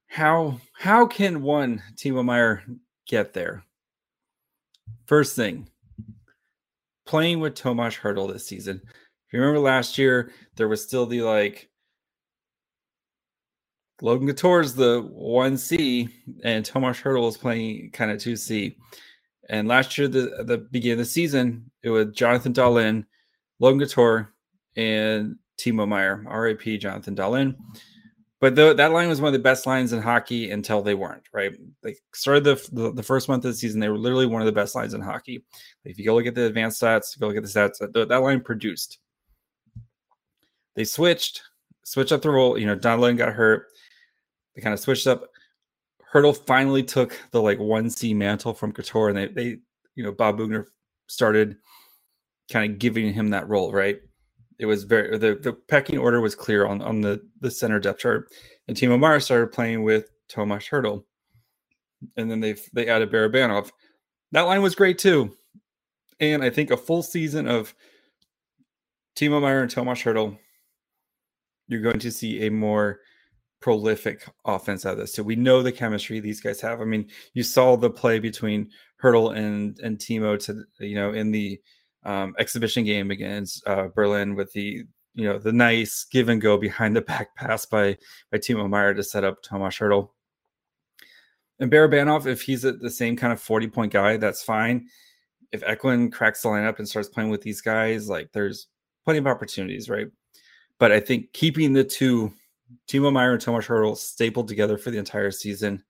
how 0.08 0.60
how 0.78 1.06
can 1.06 1.42
one 1.42 1.82
Timo 1.96 2.24
Meier 2.24 2.62
get 3.08 3.32
there? 3.32 3.64
First 5.06 5.34
thing, 5.34 5.68
playing 7.06 7.40
with 7.40 7.54
Tomas 7.54 7.96
Hertl 7.96 8.32
this 8.32 8.46
season. 8.46 8.80
If 8.84 9.32
you 9.32 9.40
remember 9.40 9.60
last 9.60 9.98
year, 9.98 10.30
there 10.56 10.68
was 10.68 10.82
still 10.82 11.06
the 11.06 11.22
like 11.22 11.68
Logan 14.02 14.28
Couture's 14.28 14.74
the 14.74 15.00
one 15.12 15.56
C 15.56 16.08
and 16.44 16.64
Tomas 16.64 17.00
Hertl 17.00 17.28
is 17.28 17.36
playing 17.36 17.90
kind 17.92 18.10
of 18.10 18.18
two 18.18 18.36
C. 18.36 18.76
And 19.48 19.68
last 19.68 19.98
year, 19.98 20.08
the 20.08 20.44
the 20.44 20.58
beginning 20.58 20.94
of 20.94 20.98
the 20.98 21.04
season, 21.04 21.70
it 21.82 21.90
was 21.90 22.08
Jonathan 22.14 22.52
Dahlen, 22.52 23.04
Logan 23.58 23.80
Couture, 23.80 24.32
and 24.76 25.36
Timo 25.58 25.86
Meier. 25.86 26.24
R.I.P. 26.26 26.78
Jonathan 26.78 27.14
Dahlen. 27.14 27.56
But 28.40 28.56
the, 28.56 28.74
that 28.74 28.92
line 28.92 29.08
was 29.08 29.22
one 29.22 29.28
of 29.28 29.32
the 29.32 29.38
best 29.38 29.66
lines 29.66 29.94
in 29.94 30.02
hockey 30.02 30.50
until 30.50 30.82
they 30.82 30.94
weren't. 30.94 31.22
Right, 31.32 31.52
they 31.82 31.96
started 32.12 32.44
the, 32.44 32.68
the, 32.72 32.92
the 32.92 33.02
first 33.02 33.28
month 33.28 33.44
of 33.44 33.52
the 33.52 33.56
season. 33.56 33.80
They 33.80 33.88
were 33.88 33.98
literally 33.98 34.26
one 34.26 34.42
of 34.42 34.46
the 34.46 34.52
best 34.52 34.74
lines 34.74 34.92
in 34.92 35.00
hockey. 35.00 35.44
If 35.84 35.98
you 35.98 36.04
go 36.04 36.14
look 36.14 36.26
at 36.26 36.34
the 36.34 36.46
advanced 36.46 36.82
stats, 36.82 37.18
go 37.18 37.28
look 37.28 37.36
at 37.36 37.42
the 37.42 37.48
stats. 37.48 37.80
Uh, 37.80 37.86
that, 37.94 38.08
that 38.08 38.22
line 38.22 38.42
produced. 38.42 38.98
They 40.76 40.84
switched, 40.84 41.40
switched 41.84 42.12
up 42.12 42.22
the 42.22 42.30
role. 42.30 42.58
You 42.58 42.66
know, 42.66 42.76
Dahlen 42.76 43.16
got 43.16 43.32
hurt. 43.32 43.66
They 44.54 44.62
kind 44.62 44.74
of 44.74 44.80
switched 44.80 45.06
up. 45.06 45.30
Hertl 46.14 46.37
finally 46.47 46.83
took 46.83 47.18
the 47.33 47.42
like 47.42 47.59
one 47.59 47.90
C 47.90 48.14
mantle 48.14 48.54
from 48.54 48.73
Couture, 48.73 49.09
and 49.09 49.18
they 49.18 49.26
they 49.26 49.59
you 49.97 50.04
know 50.04 50.12
Bob 50.12 50.38
Boughner 50.38 50.66
started 51.09 51.56
kind 52.50 52.73
of 52.73 52.78
giving 52.78 53.12
him 53.12 53.30
that 53.30 53.49
role, 53.49 53.73
right? 53.73 53.99
It 54.59 54.66
was 54.66 54.85
very 54.85 55.18
the, 55.18 55.35
the 55.35 55.52
pecking 55.52 55.99
order 55.99 56.21
was 56.21 56.37
clear 56.37 56.66
on 56.66 56.80
on 56.83 57.00
the 57.00 57.21
the 57.40 57.50
center 57.50 57.80
depth 57.80 57.99
chart, 57.99 58.28
and 58.68 58.76
Timo 58.76 58.99
Meier 58.99 59.21
started 59.21 59.52
playing 59.52 59.83
with 59.83 60.09
Tomas 60.28 60.68
Hertl, 60.68 61.04
and 62.16 62.30
then 62.30 62.40
they 62.40 62.54
they 62.73 62.87
added 62.87 63.11
Barabanov. 63.11 63.71
That 64.30 64.42
line 64.42 64.62
was 64.62 64.76
great 64.76 64.99
too, 64.99 65.35
and 66.21 66.44
I 66.44 66.50
think 66.50 66.71
a 66.71 66.76
full 66.76 67.02
season 67.02 67.49
of 67.49 67.75
Timo 69.16 69.42
Meier 69.42 69.62
and 69.62 69.71
Tomas 69.71 70.02
Hertl, 70.02 70.38
you're 71.66 71.83
going 71.83 71.99
to 72.00 72.12
see 72.12 72.47
a 72.47 72.50
more 72.52 73.00
prolific 73.64 74.28
offense 74.44 74.85
out 74.85 74.92
of 74.92 74.99
this. 74.99 75.14
So 75.14 75.23
we 75.23 75.37
know 75.37 75.62
the 75.62 75.73
chemistry 75.73 76.21
these 76.21 76.38
guys 76.38 76.61
have. 76.61 76.83
I 76.83 76.85
mean, 76.85 77.09
you 77.33 77.42
saw 77.42 77.76
the 77.76 77.88
play 77.88 78.18
between 78.18 78.68
Hertl 79.02 79.35
and 79.35 79.78
and 79.80 79.97
Timo 79.97 80.38
to 80.44 80.64
you 80.85 80.94
know 80.94 81.14
in 81.14 81.30
the 81.30 81.59
um, 82.04 82.35
exhibition 82.38 82.85
game 82.85 83.11
against 83.11 83.66
uh, 83.66 83.88
Berlin 83.88 84.35
with 84.35 84.52
the 84.52 84.85
you 85.14 85.25
know 85.25 85.38
the 85.38 85.50
nice 85.50 86.04
give 86.04 86.28
and 86.28 86.42
go 86.42 86.59
behind 86.59 86.94
the 86.94 87.00
back 87.00 87.35
pass 87.37 87.64
by 87.64 87.97
by 88.30 88.37
Timo 88.37 88.68
Meier 88.68 88.92
to 88.92 89.02
set 89.02 89.25
up 89.25 89.42
Tomas 89.42 89.78
Hertl. 89.78 90.11
And 91.59 91.73
Barabanov, 91.73 92.26
if 92.26 92.42
he's 92.42 92.62
the 92.62 92.90
same 92.90 93.16
kind 93.16 93.33
of 93.33 93.40
40 93.40 93.68
point 93.68 93.92
guy, 93.94 94.18
that's 94.18 94.42
fine. 94.42 94.88
If 95.52 95.62
Eklund 95.62 96.12
cracks 96.12 96.42
the 96.42 96.49
lineup 96.49 96.80
and 96.80 96.87
starts 96.87 97.09
playing 97.09 97.30
with 97.30 97.40
these 97.40 97.62
guys, 97.62 98.11
like 98.11 98.30
there's 98.33 98.66
plenty 99.06 99.21
of 99.21 99.26
opportunities, 99.26 99.88
right? 99.88 100.09
But 100.78 100.92
I 100.92 101.00
think 101.00 101.33
keeping 101.33 101.73
the 101.73 101.85
two 101.85 102.35
Timo 102.88 103.12
Meier 103.12 103.33
and 103.33 103.40
Tomas 103.40 103.66
Hertl 103.66 103.97
stapled 103.97 104.49
together 104.49 104.78
for 104.78 104.90
the 104.90 104.99
entire 104.99 105.31
season. 105.31 105.83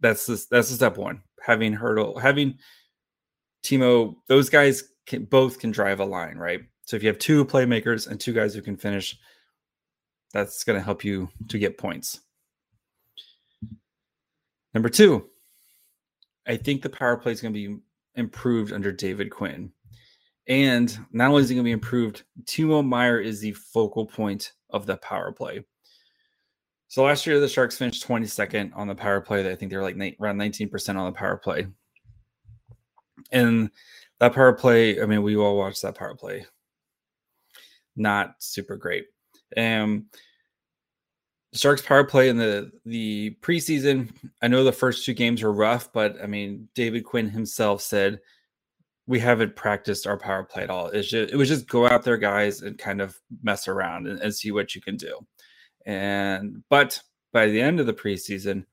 That's 0.00 0.26
the, 0.26 0.44
that's 0.50 0.68
the 0.68 0.76
step 0.76 0.96
one. 0.96 1.22
Having 1.40 1.76
Hertl, 1.76 2.20
having 2.20 2.58
Timo, 3.62 4.16
those 4.28 4.48
guys 4.50 4.84
can 5.06 5.24
both 5.24 5.58
can 5.58 5.70
drive 5.70 6.00
a 6.00 6.04
line, 6.04 6.36
right? 6.36 6.62
So 6.84 6.96
if 6.96 7.02
you 7.02 7.08
have 7.08 7.18
two 7.18 7.44
playmakers 7.44 8.08
and 8.08 8.18
two 8.18 8.32
guys 8.32 8.54
who 8.54 8.62
can 8.62 8.76
finish, 8.76 9.18
that's 10.32 10.64
going 10.64 10.78
to 10.78 10.84
help 10.84 11.04
you 11.04 11.28
to 11.48 11.58
get 11.58 11.78
points. 11.78 12.20
Number 14.74 14.88
two, 14.88 15.26
I 16.46 16.56
think 16.56 16.82
the 16.82 16.90
power 16.90 17.16
play 17.16 17.32
is 17.32 17.40
going 17.40 17.54
to 17.54 17.68
be 17.68 17.78
improved 18.14 18.72
under 18.72 18.90
David 18.90 19.30
Quinn. 19.30 19.72
And 20.48 20.98
not 21.12 21.28
only 21.28 21.42
is 21.42 21.50
it 21.50 21.54
going 21.54 21.64
to 21.64 21.68
be 21.68 21.72
improved, 21.72 22.24
Timo 22.44 22.84
Meier 22.84 23.20
is 23.20 23.40
the 23.40 23.52
focal 23.52 24.06
point 24.06 24.52
of 24.72 24.86
the 24.86 24.96
power 24.96 25.32
play. 25.32 25.64
So 26.88 27.04
last 27.04 27.26
year, 27.26 27.40
the 27.40 27.48
Sharks 27.48 27.78
finished 27.78 28.06
22nd 28.06 28.76
on 28.76 28.86
the 28.86 28.94
power 28.94 29.20
play. 29.20 29.50
I 29.50 29.54
think 29.54 29.70
they 29.70 29.76
were 29.76 29.82
like 29.82 29.96
around 30.20 30.38
19% 30.38 30.96
on 30.96 31.06
the 31.06 31.18
power 31.18 31.38
play. 31.38 31.66
And 33.30 33.70
that 34.20 34.34
power 34.34 34.52
play, 34.52 35.00
I 35.00 35.06
mean, 35.06 35.22
we 35.22 35.36
all 35.36 35.56
watched 35.56 35.82
that 35.82 35.96
power 35.96 36.14
play. 36.14 36.44
Not 37.96 38.34
super 38.40 38.76
great. 38.76 39.06
Um, 39.56 40.06
the 41.52 41.58
Sharks 41.58 41.82
power 41.82 42.04
play 42.04 42.28
in 42.28 42.38
the 42.38 42.72
the 42.86 43.36
preseason. 43.42 44.10
I 44.40 44.48
know 44.48 44.64
the 44.64 44.72
first 44.72 45.04
two 45.04 45.14
games 45.14 45.42
were 45.42 45.52
rough, 45.52 45.92
but 45.92 46.16
I 46.22 46.26
mean, 46.26 46.68
David 46.74 47.04
Quinn 47.04 47.28
himself 47.28 47.82
said 47.82 48.20
we 49.06 49.18
haven't 49.18 49.56
practiced 49.56 50.06
our 50.06 50.16
power 50.16 50.44
play 50.44 50.62
at 50.62 50.70
all. 50.70 50.86
It's 50.86 51.08
just, 51.08 51.32
it 51.32 51.36
was 51.36 51.48
just 51.48 51.68
go 51.68 51.88
out 51.88 52.04
there, 52.04 52.16
guys, 52.16 52.62
and 52.62 52.78
kind 52.78 53.00
of 53.00 53.20
mess 53.42 53.66
around 53.66 54.06
and, 54.06 54.20
and 54.20 54.34
see 54.34 54.52
what 54.52 54.74
you 54.74 54.80
can 54.80 54.96
do. 54.96 55.18
And 55.84 56.62
but 56.68 57.00
by 57.32 57.46
the 57.46 57.60
end 57.60 57.80
of 57.80 57.86
the 57.86 57.94
preseason, 57.94 58.64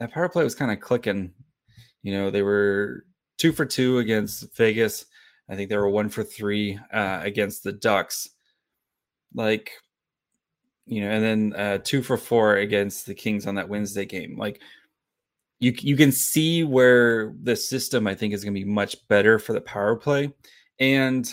that 0.00 0.12
power 0.12 0.28
play 0.28 0.44
was 0.44 0.54
kind 0.54 0.70
of 0.70 0.80
clicking. 0.80 1.32
You 2.02 2.12
know, 2.12 2.30
they 2.30 2.42
were 2.42 3.04
two 3.36 3.52
for 3.52 3.66
two 3.66 3.98
against 3.98 4.56
Vegas. 4.56 5.04
I 5.50 5.56
think 5.56 5.68
they 5.68 5.76
were 5.76 5.90
one 5.90 6.08
for 6.08 6.22
three 6.22 6.78
uh, 6.92 7.20
against 7.22 7.64
the 7.64 7.72
Ducks. 7.72 8.28
Like, 9.34 9.72
you 10.86 11.02
know, 11.02 11.10
and 11.10 11.24
then 11.24 11.60
uh, 11.60 11.78
two 11.82 12.02
for 12.02 12.16
four 12.16 12.56
against 12.56 13.06
the 13.06 13.14
Kings 13.14 13.46
on 13.46 13.56
that 13.56 13.68
Wednesday 13.68 14.06
game. 14.06 14.38
Like, 14.38 14.62
you 15.60 15.74
you 15.78 15.96
can 15.96 16.12
see 16.12 16.64
where 16.64 17.34
the 17.42 17.56
system 17.56 18.06
I 18.06 18.14
think 18.14 18.34
is 18.34 18.44
going 18.44 18.54
to 18.54 18.60
be 18.60 18.68
much 18.68 18.96
better 19.08 19.38
for 19.38 19.52
the 19.52 19.60
power 19.60 19.96
play, 19.96 20.32
and 20.78 21.28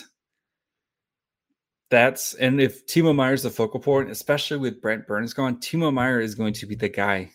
that's 1.90 2.34
and 2.34 2.60
if 2.60 2.86
Timo 2.86 3.14
Meier 3.14 3.34
is 3.34 3.44
the 3.44 3.50
focal 3.50 3.80
point, 3.80 4.10
especially 4.10 4.58
with 4.58 4.80
Brent 4.80 5.06
Burns 5.06 5.32
gone, 5.32 5.58
Timo 5.58 5.92
Meier 5.92 6.20
is 6.20 6.34
going 6.34 6.54
to 6.54 6.66
be 6.66 6.74
the 6.74 6.88
guy 6.88 7.30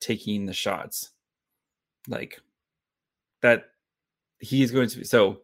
taking 0.00 0.46
the 0.46 0.52
shots, 0.52 1.10
like 2.08 2.40
that. 3.42 3.64
He 4.40 4.62
is 4.62 4.72
going 4.72 4.88
to 4.88 4.98
be 4.98 5.04
so. 5.04 5.42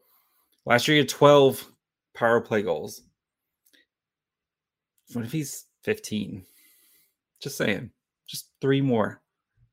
Last 0.67 0.89
year 0.89 0.97
he 0.97 1.01
had 1.01 1.09
twelve 1.09 1.65
power 2.15 2.41
play 2.41 2.63
goals. 2.63 3.03
what 5.13 5.25
if 5.25 5.33
he's 5.33 5.67
15? 5.85 6.45
Just 7.41 7.57
saying, 7.57 7.91
just 8.27 8.51
three 8.61 8.81
more. 8.81 9.23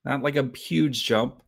Not 0.06 0.24
like 0.24 0.36
a 0.36 0.50
huge 0.56 1.04
jump. 1.04 1.42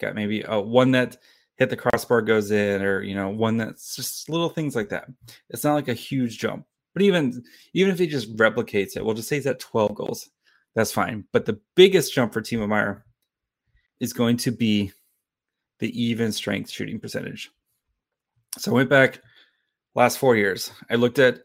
Got 0.00 0.14
maybe 0.14 0.42
a 0.46 0.58
one 0.58 0.92
that 0.92 1.18
hit 1.56 1.68
the 1.68 1.76
crossbar 1.76 2.22
goes 2.22 2.50
in, 2.50 2.82
or 2.82 3.02
you 3.02 3.14
know, 3.14 3.28
one 3.28 3.58
that's 3.58 3.94
just 3.94 4.28
little 4.28 4.48
things 4.48 4.74
like 4.74 4.88
that. 4.88 5.06
It's 5.50 5.62
not 5.62 5.74
like 5.74 5.88
a 5.88 5.94
huge 5.94 6.38
jump. 6.38 6.64
But 6.94 7.02
even 7.02 7.44
even 7.74 7.92
if 7.92 7.98
he 7.98 8.06
just 8.06 8.34
replicates 8.36 8.96
it, 8.96 9.04
we'll 9.04 9.14
just 9.14 9.28
say 9.28 9.36
he's 9.36 9.46
at 9.46 9.60
12 9.60 9.94
goals. 9.94 10.28
That's 10.74 10.92
fine. 10.92 11.24
But 11.32 11.46
the 11.46 11.60
biggest 11.76 12.14
jump 12.14 12.32
for 12.32 12.40
Timo 12.40 12.68
Meier 12.68 13.04
is 14.00 14.12
going 14.12 14.38
to 14.38 14.50
be 14.50 14.92
the 15.78 16.02
even 16.02 16.32
strength 16.32 16.70
shooting 16.70 16.98
percentage. 16.98 17.50
So 18.58 18.72
I 18.72 18.74
went 18.74 18.90
back 18.90 19.20
last 19.94 20.18
four 20.18 20.36
years. 20.36 20.72
I 20.90 20.94
looked 20.94 21.18
at 21.18 21.42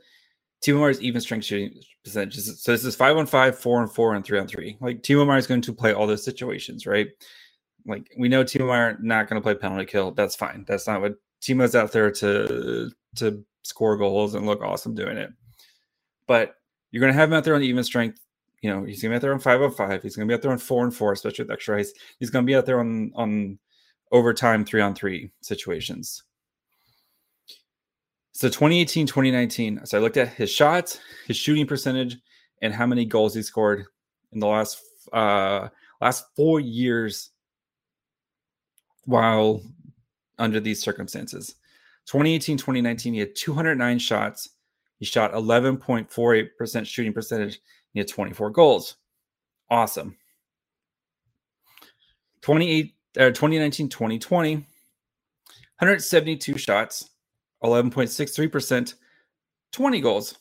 Timo 0.64 0.80
Meier's 0.80 1.02
even 1.02 1.22
strength 1.22 1.46
shooting 1.46 1.80
percentages. 2.04 2.62
So 2.62 2.72
this 2.72 2.86
is 2.86 2.96
five 2.96 3.18
on 3.18 3.26
five, 3.26 3.58
four 3.58 3.82
on 3.82 3.88
four, 3.88 4.16
and 4.16 4.26
three 4.26 4.40
on 4.40 4.48
three. 4.48 4.78
Like 4.80 5.02
Timo 5.02 5.26
Meier 5.26 5.38
is 5.38 5.48
going 5.48 5.62
to 5.62 5.74
play 5.74 5.94
all 5.94 6.08
those 6.08 6.24
situations, 6.24 6.86
right? 6.86 7.08
Like 7.86 8.10
we 8.18 8.30
know 8.30 8.44
Timo 8.44 8.68
Meier 8.68 8.98
not 9.02 9.28
going 9.28 9.42
to 9.42 9.44
play 9.44 9.56
penalty 9.56 9.86
kill. 9.86 10.12
That's 10.12 10.36
fine. 10.36 10.66
That's 10.68 10.88
not 10.88 11.02
what 11.02 11.16
Timo's 11.42 11.76
out 11.76 11.92
there 11.92 12.12
to 12.12 12.92
to 13.18 13.46
score 13.64 13.98
goals 13.98 14.36
and 14.36 14.46
look 14.46 14.62
awesome 14.62 14.96
doing 14.96 15.18
it. 15.18 15.30
But 16.28 16.56
you're 16.92 17.02
going 17.02 17.14
to 17.14 17.20
have 17.20 17.30
him 17.30 17.34
out 17.34 17.44
there 17.44 17.56
on 17.56 17.64
even 17.64 17.84
strength. 17.84 18.20
You 18.62 18.72
know, 18.72 18.84
he's 18.84 19.02
going 19.02 19.12
to 19.12 19.14
be 19.14 19.16
out 19.18 19.22
there 19.22 19.34
on 19.34 19.40
five 19.40 19.62
on 19.62 19.72
five. 19.72 20.02
He's 20.02 20.16
going 20.16 20.28
to 20.28 20.32
be 20.32 20.36
out 20.36 20.42
there 20.42 20.52
on 20.52 20.58
four 20.58 20.84
and 20.84 20.96
four, 20.96 21.12
especially 21.12 21.44
with 21.44 21.52
extra 21.52 21.78
ice. 21.78 21.94
He's 22.20 22.30
going 22.30 22.46
to 22.46 22.48
be 22.48 22.56
out 22.56 22.66
there 22.66 22.80
on 22.80 23.12
on 23.16 23.60
overtime 24.12 24.66
three 24.66 24.82
on 24.82 24.96
three 24.96 25.32
situations. 25.42 26.24
So 28.36 28.50
2018, 28.50 29.08
2019. 29.08 29.86
So 29.86 29.98
I 29.98 30.01
looked 30.01 30.18
at 30.18 30.27
his 30.27 30.51
shots, 30.51 31.00
his 31.25 31.38
shooting 31.38 31.65
percentage, 31.65 32.18
and 32.62 32.74
how 32.74 32.86
many 32.86 33.06
goals 33.06 33.34
he 33.34 33.42
scored 33.42 33.86
in 34.34 34.42
the 34.42 34.48
last 34.48 34.82
uh 35.13 35.70
last 36.01 36.25
four 36.36 36.60
years 36.60 37.30
while 39.06 39.62
under 40.38 40.60
these 40.60 40.82
circumstances. 40.82 41.56
2018, 42.08 42.58
2019, 42.58 43.13
he 43.13 43.22
had 43.22 43.38
209 43.38 44.00
shots. 44.00 44.50
He 45.00 45.06
shot 45.06 45.32
11.48% 45.32 46.86
shooting 46.86 47.13
percentage. 47.13 47.62
He 47.94 48.01
had 48.01 48.10
24 48.10 48.50
goals. 48.50 48.98
Awesome. 49.70 50.18
28 52.42 52.94
uh, 53.18 53.30
2019, 53.30 53.88
2020, 53.88 54.56
172 54.56 56.58
shots, 56.58 57.12
11.63%, 57.66 58.96
20 59.72 60.02
goals. 60.02 60.38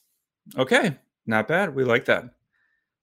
Okay, 0.57 0.97
not 1.27 1.49
bad. 1.49 1.75
We 1.75 1.85
like 1.85 2.05
that. 2.07 2.25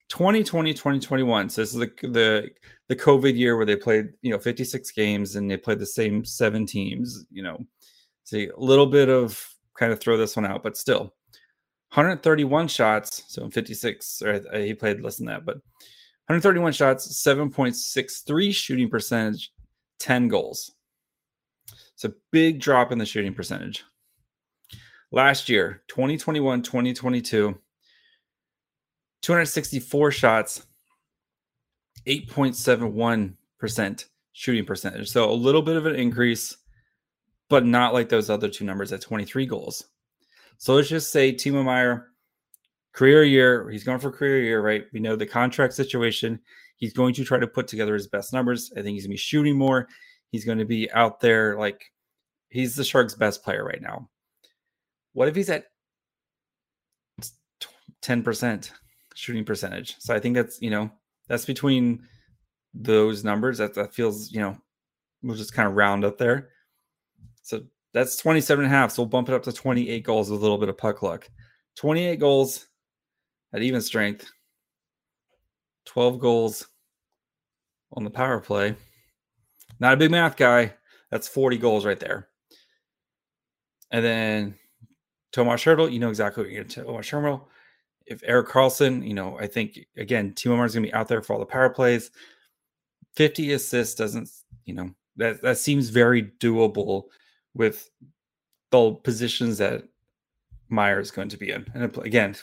2020, 0.10 0.74
2021. 0.74 1.50
So 1.50 1.62
this 1.62 1.74
is 1.74 1.80
the 1.80 1.92
the 2.10 2.50
the 2.90 2.96
COVID 2.96 3.38
year 3.38 3.56
where 3.56 3.66
they 3.66 3.78
played, 3.78 4.10
you 4.22 4.32
know, 4.32 4.38
56 4.38 4.92
games 4.92 5.38
and 5.38 5.50
they 5.50 5.56
played 5.56 5.80
the 5.80 5.86
same 5.86 6.26
seven 6.26 6.66
teams, 6.66 7.26
you 7.32 7.42
know. 7.42 7.58
See 8.26 8.48
a 8.48 8.60
little 8.60 8.86
bit 8.86 9.08
of 9.08 9.42
kind 9.78 9.94
of 9.94 10.00
throw 10.00 10.18
this 10.18 10.36
one 10.36 10.46
out, 10.46 10.64
but 10.64 10.76
still 10.78 11.14
131 11.94 12.68
shots. 12.68 13.24
So 13.30 13.44
in 13.46 13.52
56, 13.52 14.22
or 14.22 14.42
uh, 14.54 14.58
he 14.60 14.74
played 14.74 15.02
less 15.02 15.18
than 15.18 15.28
that, 15.28 15.46
but 15.46 15.56
131 16.28 16.74
shots, 16.74 17.08
7.63 17.26 18.54
shooting 18.54 18.90
percentage, 18.90 19.52
10 20.00 20.28
goals. 20.28 20.72
It's 21.94 22.06
a 22.06 22.14
big 22.32 22.60
drop 22.60 22.92
in 22.92 22.98
the 22.98 23.06
shooting 23.06 23.34
percentage. 23.34 23.84
Last 25.12 25.50
year, 25.50 25.84
2021, 25.90 26.62
2022, 26.62 27.60
264 29.22 30.12
shots, 30.12 30.66
8.71% 32.08 34.06
shooting 34.32 34.66
percentage. 34.66 35.10
So 35.10 35.30
a 35.30 35.34
little 35.34 35.62
bit 35.62 35.76
of 35.76 35.86
an 35.86 35.96
increase, 35.96 36.56
but 37.50 37.66
not 37.66 37.94
like 37.94 38.08
those 38.08 38.30
other 38.30 38.48
two 38.48 38.64
numbers 38.64 38.94
at 38.94 39.02
23 39.02 39.46
goals. 39.46 39.84
So 40.58 40.76
let's 40.76 40.88
just 40.88 41.12
say 41.12 41.34
Timo 41.34 41.66
Meier, 41.66 42.12
career 42.94 43.24
year, 43.24 43.70
he's 43.70 43.84
going 43.84 44.00
for 44.00 44.12
career 44.12 44.42
year, 44.42 44.62
right? 44.62 44.86
We 44.94 45.02
know 45.02 45.18
the 45.18 45.26
contract 45.26 45.74
situation. 45.74 46.40
He's 46.78 46.94
going 46.94 47.14
to 47.16 47.26
try 47.26 47.38
to 47.38 47.48
put 47.48 47.68
together 47.68 47.94
his 47.94 48.08
best 48.08 48.32
numbers. 48.32 48.72
I 48.78 48.82
think 48.82 48.94
he's 48.94 49.04
going 49.04 49.12
to 49.12 49.16
be 49.16 49.18
shooting 49.18 49.58
more. 49.58 49.88
He's 50.30 50.46
going 50.46 50.60
to 50.60 50.66
be 50.66 50.90
out 50.92 51.20
there 51.20 51.58
like 51.58 51.92
he's 52.50 52.76
the 52.76 52.86
Sharks' 52.86 53.14
best 53.14 53.44
player 53.44 53.66
right 53.66 53.82
now. 53.82 54.10
What 55.14 55.28
if 55.28 55.36
he's 55.36 55.50
at 55.50 55.66
10% 58.02 58.72
shooting 59.16 59.46
percentage? 59.46 59.96
So 60.00 60.16
I 60.16 60.20
think 60.20 60.36
that's, 60.36 60.62
you 60.62 60.70
know, 60.70 60.92
that's 61.28 61.46
between 61.46 62.08
those 62.74 63.24
numbers. 63.24 63.58
That, 63.58 63.74
that 63.76 63.94
feels, 63.94 64.32
you 64.32 64.40
know, 64.40 64.58
we'll 65.22 65.36
just 65.36 65.54
kind 65.54 65.68
of 65.68 65.76
round 65.76 66.06
up 66.06 66.18
there. 66.18 66.50
So 67.42 67.62
that's 67.94 68.18
27 68.18 68.66
and 68.66 68.74
a 68.74 68.78
half. 68.78 68.92
So 68.92 69.04
we'll 69.04 69.10
bump 69.10 69.30
it 69.30 69.36
up 69.36 69.44
to 69.44 69.52
28 69.52 70.04
goals 70.04 70.30
with 70.30 70.40
a 70.40 70.42
little 70.42 70.58
bit 70.58 70.70
of 70.70 70.78
puck 70.78 71.02
luck. 71.02 71.30
28 71.76 72.20
goals 72.20 72.68
at 73.54 73.62
even 73.62 73.82
strength, 73.82 74.30
12 75.86 76.20
goals 76.20 76.68
on 77.94 78.04
the 78.04 78.10
power 78.10 78.40
play. 78.40 78.76
Not 79.80 79.94
a 79.94 79.98
big 79.98 80.12
math 80.12 80.38
guy. 80.38 80.74
That's 81.10 81.28
40 81.28 81.58
goals 81.58 81.86
right 81.86 82.00
there. 82.00 82.30
And 83.90 84.06
then 84.06 84.56
Tomas 85.32 85.64
Hertl, 85.64 85.92
you 85.92 86.00
know 86.00 86.10
exactly 86.10 86.44
what 86.44 86.52
you're 86.52 86.64
going 86.64 86.70
to 86.70 86.84
Tomas 86.84 87.10
Hertl. 87.10 87.42
If 88.06 88.22
Erik 88.26 88.48
Karlsson, 88.48 89.08
you 89.08 89.14
know, 89.14 89.38
I 89.40 89.48
think 89.48 89.80
again, 89.96 90.34
Timo 90.34 90.66
is 90.66 90.74
going 90.74 90.84
to 90.84 90.90
be 90.90 90.94
out 90.94 91.08
there 91.08 91.22
for 91.22 91.34
all 91.34 91.40
the 91.40 91.46
power 91.46 91.70
plays. 91.70 92.12
50 93.16 93.54
assists 93.54 93.96
doesn't, 93.96 94.30
you 94.66 94.74
know, 94.74 94.92
that 95.18 95.42
that 95.42 95.58
seems 95.58 95.90
very 95.90 96.24
doable 96.40 97.06
with 97.54 97.90
the 98.72 98.92
positions 99.04 99.58
that 99.60 99.84
Meier 100.70 101.00
is 101.00 101.12
going 101.12 101.30
to 101.30 101.38
be 101.38 101.52
in. 101.52 101.66
And 101.74 101.96
again, 101.98 102.36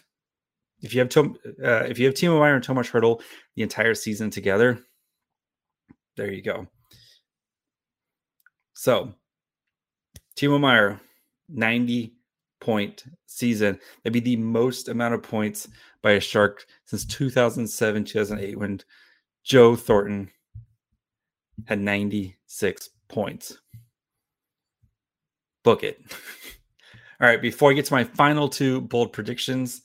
if 0.80 0.94
you 0.94 1.00
have 1.00 1.08
Tom, 1.08 1.36
uh, 1.62 1.84
if 1.88 1.98
you 1.98 2.06
have 2.06 2.14
Timo 2.14 2.38
Meier 2.38 2.54
and 2.54 2.64
Tomas 2.64 2.90
Hertl 2.90 3.20
the 3.56 3.62
entire 3.62 3.94
season 3.94 4.30
together, 4.30 4.78
there 6.16 6.32
you 6.32 6.42
go. 6.42 6.66
So, 8.74 9.12
Timo 10.36 10.60
Meier, 10.60 11.00
90 11.48 12.12
point 12.68 13.04
season. 13.24 13.80
That'd 14.04 14.12
be 14.12 14.20
the 14.20 14.36
most 14.36 14.88
amount 14.88 15.14
of 15.14 15.22
points 15.22 15.68
by 16.02 16.12
a 16.12 16.20
Shark 16.20 16.66
since 16.84 17.06
2007, 17.06 18.04
2008, 18.04 18.58
when 18.58 18.80
Joe 19.42 19.74
Thornton 19.74 20.30
had 21.64 21.80
96 21.80 22.90
points. 23.08 23.56
Book 25.64 25.82
it. 25.82 25.98
All 27.22 27.26
right, 27.26 27.40
before 27.40 27.70
I 27.70 27.74
get 27.74 27.86
to 27.86 27.94
my 27.94 28.04
final 28.04 28.50
two 28.50 28.82
bold 28.82 29.14
predictions, 29.14 29.80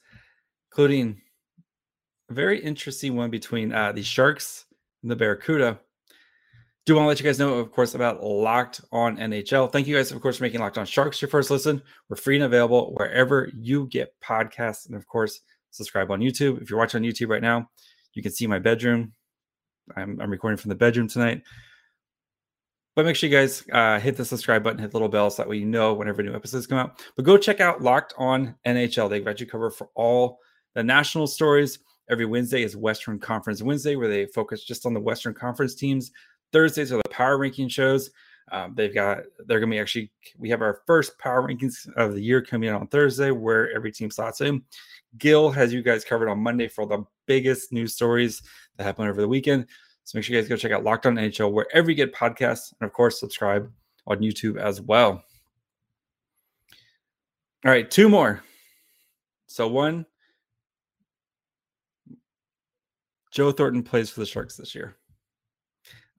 including 0.69 1.21
a 2.29 2.33
very 2.33 2.59
interesting 2.59 3.15
one 3.15 3.29
between 3.29 3.71
uh, 3.71 3.93
the 3.93 4.03
Sharks 4.03 4.65
and 5.03 5.09
the 5.09 5.15
Barracuda. 5.15 5.79
Do 6.85 6.95
want 6.95 7.05
to 7.05 7.07
let 7.07 7.19
you 7.19 7.25
guys 7.25 7.39
know, 7.39 7.53
of 7.53 7.71
course, 7.71 7.95
about 7.95 8.21
Locked 8.21 8.81
On 8.91 9.15
NHL. 9.15 9.71
Thank 9.71 9.87
you 9.87 9.95
guys, 9.95 10.11
of 10.11 10.21
course, 10.21 10.37
for 10.37 10.43
making 10.43 10.59
Locked 10.59 10.77
On 10.77 10.85
Sharks 10.85 11.21
your 11.21 11.29
first 11.29 11.49
listen. 11.49 11.81
We're 12.09 12.17
free 12.17 12.35
and 12.35 12.43
available 12.43 12.93
wherever 12.93 13.49
you 13.57 13.87
get 13.87 14.13
podcasts. 14.21 14.87
And 14.87 14.95
of 14.95 15.07
course, 15.07 15.39
subscribe 15.71 16.11
on 16.11 16.19
YouTube. 16.19 16.61
If 16.61 16.69
you're 16.69 16.77
watching 16.77 17.01
on 17.01 17.09
YouTube 17.09 17.29
right 17.29 17.41
now, 17.41 17.69
you 18.13 18.21
can 18.21 18.33
see 18.33 18.47
my 18.47 18.59
bedroom. 18.59 19.13
I'm, 19.95 20.19
I'm 20.19 20.29
recording 20.29 20.57
from 20.57 20.69
the 20.69 20.75
bedroom 20.75 21.07
tonight. 21.07 21.43
But 22.97 23.05
make 23.05 23.15
sure 23.15 23.29
you 23.29 23.35
guys 23.35 23.63
uh, 23.71 23.99
hit 23.99 24.17
the 24.17 24.25
subscribe 24.25 24.61
button, 24.61 24.79
hit 24.79 24.91
the 24.91 24.97
little 24.97 25.07
bell 25.07 25.29
so 25.29 25.41
that 25.41 25.49
way 25.49 25.57
you 25.57 25.65
know 25.65 25.93
whenever 25.93 26.21
new 26.21 26.35
episodes 26.35 26.67
come 26.67 26.77
out. 26.77 27.01
But 27.15 27.23
go 27.23 27.37
check 27.37 27.61
out 27.61 27.81
Locked 27.81 28.13
On 28.17 28.55
NHL. 28.67 29.09
They've 29.09 29.23
got 29.23 29.39
you 29.39 29.47
covered 29.47 29.71
for 29.71 29.89
all 29.95 30.39
the 30.75 30.83
national 30.83 31.27
stories. 31.27 31.79
Every 32.09 32.25
Wednesday 32.25 32.61
is 32.61 32.75
Western 32.75 33.19
Conference 33.19 33.61
Wednesday, 33.61 33.95
where 33.95 34.09
they 34.09 34.25
focus 34.25 34.65
just 34.65 34.85
on 34.85 34.93
the 34.93 34.99
Western 34.99 35.33
Conference 35.33 35.73
teams 35.73 36.11
Thursdays 36.53 36.91
are 36.91 36.97
the 36.97 37.09
power 37.09 37.37
ranking 37.37 37.67
shows. 37.67 38.11
Um, 38.51 38.73
they've 38.75 38.93
got 38.93 39.23
they're 39.47 39.59
gonna 39.59 39.71
be 39.71 39.79
actually 39.79 40.11
we 40.37 40.49
have 40.49 40.61
our 40.61 40.81
first 40.85 41.17
power 41.17 41.47
rankings 41.47 41.91
of 41.95 42.13
the 42.13 42.21
year 42.21 42.41
coming 42.41 42.69
out 42.69 42.81
on 42.81 42.87
Thursday 42.87 43.31
where 43.31 43.73
every 43.75 43.91
team 43.91 44.11
slots 44.11 44.41
in. 44.41 44.61
Gil 45.17 45.49
has 45.49 45.73
you 45.73 45.81
guys 45.81 46.05
covered 46.05 46.29
on 46.29 46.39
Monday 46.39 46.67
for 46.67 46.85
the 46.85 47.03
biggest 47.25 47.71
news 47.71 47.95
stories 47.95 48.41
that 48.77 48.83
happen 48.83 49.07
over 49.07 49.21
the 49.21 49.27
weekend. 49.27 49.67
So 50.03 50.17
make 50.17 50.25
sure 50.25 50.35
you 50.35 50.41
guys 50.41 50.49
go 50.49 50.57
check 50.57 50.71
out 50.71 50.83
Locked 50.83 51.05
On 51.05 51.15
NHL 51.15 51.51
wherever 51.51 51.89
you 51.89 51.95
get 51.95 52.13
podcasts, 52.13 52.73
and 52.79 52.87
of 52.87 52.93
course 52.93 53.19
subscribe 53.19 53.71
on 54.05 54.19
YouTube 54.19 54.59
as 54.59 54.81
well. 54.81 55.23
All 57.65 57.71
right, 57.71 57.89
two 57.89 58.09
more. 58.09 58.43
So 59.47 59.67
one, 59.69 60.05
Joe 63.31 63.51
Thornton 63.51 63.83
plays 63.83 64.09
for 64.09 64.19
the 64.19 64.25
Sharks 64.25 64.57
this 64.57 64.75
year. 64.75 64.97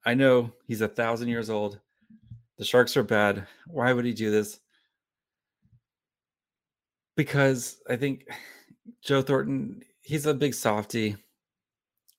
I 0.04 0.14
know 0.14 0.52
he's 0.66 0.80
a 0.80 0.88
thousand 0.88 1.28
years 1.28 1.50
old. 1.50 1.80
The 2.58 2.64
Sharks 2.64 2.96
are 2.96 3.02
bad. 3.02 3.46
Why 3.66 3.92
would 3.92 4.04
he 4.04 4.12
do 4.12 4.30
this? 4.30 4.60
Because 7.16 7.78
I 7.88 7.96
think 7.96 8.28
Joe 9.02 9.22
Thornton, 9.22 9.82
he's 10.02 10.26
a 10.26 10.34
big 10.34 10.54
softy, 10.54 11.16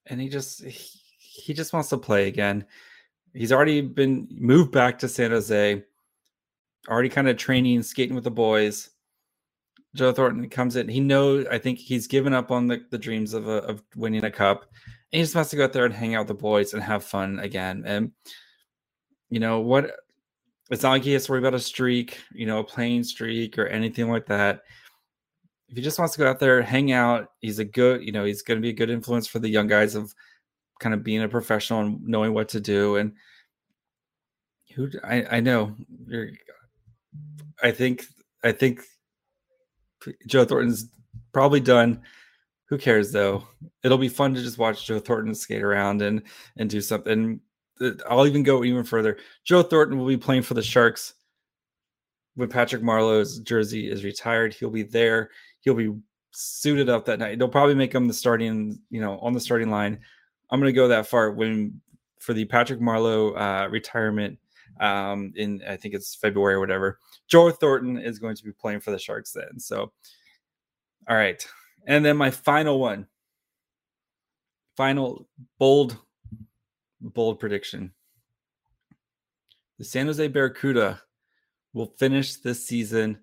and 0.07 0.19
he 0.19 0.29
just 0.29 0.63
he, 0.63 0.99
he 1.17 1.53
just 1.53 1.73
wants 1.73 1.89
to 1.89 1.97
play 1.97 2.27
again. 2.27 2.65
He's 3.33 3.51
already 3.51 3.81
been 3.81 4.27
moved 4.31 4.71
back 4.71 4.97
to 4.99 5.09
San 5.09 5.31
Jose, 5.31 5.83
already 6.87 7.09
kind 7.09 7.27
of 7.27 7.37
training, 7.37 7.83
skating 7.83 8.15
with 8.15 8.23
the 8.23 8.31
boys. 8.31 8.89
Joe 9.93 10.11
Thornton 10.11 10.49
comes 10.49 10.75
in. 10.75 10.89
He 10.89 10.99
knows. 10.99 11.45
I 11.51 11.57
think 11.57 11.79
he's 11.79 12.07
given 12.07 12.33
up 12.33 12.51
on 12.51 12.67
the, 12.67 12.85
the 12.91 12.97
dreams 12.97 13.33
of 13.33 13.47
a, 13.47 13.57
of 13.63 13.81
winning 13.95 14.23
a 14.25 14.31
cup, 14.31 14.65
and 15.11 15.19
he 15.19 15.23
just 15.23 15.35
wants 15.35 15.49
to 15.51 15.55
go 15.55 15.63
out 15.63 15.73
there 15.73 15.85
and 15.85 15.93
hang 15.93 16.15
out 16.15 16.21
with 16.21 16.27
the 16.29 16.33
boys 16.33 16.73
and 16.73 16.83
have 16.83 17.03
fun 17.03 17.39
again. 17.39 17.83
And 17.85 18.11
you 19.29 19.39
know 19.39 19.59
what? 19.61 19.91
It's 20.71 20.83
not 20.83 20.91
like 20.91 21.03
he 21.03 21.13
has 21.13 21.25
to 21.25 21.31
worry 21.31 21.39
about 21.39 21.53
a 21.53 21.59
streak, 21.59 22.19
you 22.33 22.45
know, 22.45 22.59
a 22.59 22.63
playing 22.63 23.03
streak 23.03 23.57
or 23.59 23.67
anything 23.67 24.09
like 24.09 24.25
that. 24.27 24.61
If 25.69 25.77
he 25.77 25.83
just 25.83 25.99
wants 25.99 26.13
to 26.15 26.19
go 26.19 26.29
out 26.29 26.39
there, 26.39 26.61
hang 26.61 26.91
out, 26.91 27.29
he's 27.39 27.59
a 27.59 27.65
good, 27.65 28.03
you 28.03 28.11
know, 28.11 28.25
he's 28.25 28.41
going 28.41 28.57
to 28.57 28.61
be 28.61 28.69
a 28.69 28.73
good 28.73 28.89
influence 28.89 29.27
for 29.27 29.39
the 29.39 29.49
young 29.49 29.67
guys 29.67 29.95
of 29.95 30.13
kind 30.79 30.93
of 30.93 31.03
being 31.03 31.21
a 31.21 31.29
professional 31.29 31.81
and 31.81 32.03
knowing 32.03 32.33
what 32.33 32.49
to 32.49 32.59
do. 32.59 32.97
And 32.97 33.13
who 34.75 34.89
I, 35.03 35.25
I 35.37 35.39
know 35.39 35.75
you're, 36.07 36.29
I 37.61 37.71
think, 37.71 38.05
I 38.43 38.51
think 38.51 38.81
Joe 40.27 40.45
Thornton's 40.45 40.89
probably 41.31 41.59
done. 41.59 42.01
Who 42.67 42.77
cares 42.77 43.11
though? 43.11 43.47
It'll 43.83 43.97
be 43.97 44.09
fun 44.09 44.33
to 44.33 44.41
just 44.41 44.57
watch 44.57 44.87
Joe 44.87 44.99
Thornton 44.99 45.35
skate 45.35 45.63
around 45.63 46.01
and 46.01 46.23
and 46.57 46.69
do 46.69 46.81
something. 46.81 47.39
I'll 48.09 48.25
even 48.25 48.43
go 48.43 48.63
even 48.63 48.83
further. 48.83 49.17
Joe 49.43 49.61
Thornton 49.61 49.97
will 49.97 50.07
be 50.07 50.17
playing 50.17 50.43
for 50.43 50.53
the 50.53 50.63
Sharks 50.63 51.13
when 52.35 52.49
Patrick 52.49 52.81
Marleau's 52.81 53.39
jersey 53.39 53.89
is 53.89 54.03
retired. 54.03 54.53
He'll 54.53 54.69
be 54.69 54.83
there. 54.83 55.29
He'll 55.61 55.75
be 55.75 55.93
suited 56.31 56.89
up 56.89 57.05
that 57.05 57.19
night. 57.19 57.39
They'll 57.39 57.47
probably 57.47 57.75
make 57.75 57.93
him 57.93 58.07
the 58.07 58.13
starting, 58.13 58.79
you 58.89 59.01
know, 59.01 59.19
on 59.19 59.33
the 59.33 59.39
starting 59.39 59.69
line. 59.69 59.99
I'm 60.49 60.59
going 60.59 60.71
to 60.71 60.75
go 60.75 60.87
that 60.87 61.07
far 61.07 61.31
when 61.31 61.81
for 62.19 62.33
the 62.33 62.45
Patrick 62.45 62.79
Marleau 62.79 63.37
uh, 63.37 63.69
retirement 63.69 64.37
um, 64.79 65.31
in 65.35 65.61
I 65.67 65.75
think 65.77 65.93
it's 65.93 66.15
February 66.15 66.55
or 66.55 66.59
whatever. 66.59 66.99
Joe 67.27 67.51
Thornton 67.51 67.97
is 67.97 68.19
going 68.19 68.35
to 68.35 68.43
be 68.43 68.51
playing 68.51 68.79
for 68.79 68.91
the 68.91 68.99
Sharks 68.99 69.31
then. 69.31 69.59
So, 69.59 69.91
all 71.07 71.15
right, 71.15 71.45
and 71.85 72.03
then 72.03 72.17
my 72.17 72.31
final 72.31 72.79
one, 72.79 73.07
final 74.75 75.27
bold, 75.59 75.97
bold 77.01 77.39
prediction: 77.39 77.91
the 79.77 79.85
San 79.85 80.07
Jose 80.07 80.27
Barracuda 80.27 81.01
will 81.73 81.93
finish 81.97 82.35
this 82.35 82.65
season 82.65 83.19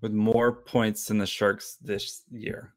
with 0.00 0.12
more 0.12 0.52
points 0.52 1.06
than 1.06 1.18
the 1.18 1.26
Sharks 1.26 1.76
this 1.80 2.22
year. 2.30 2.74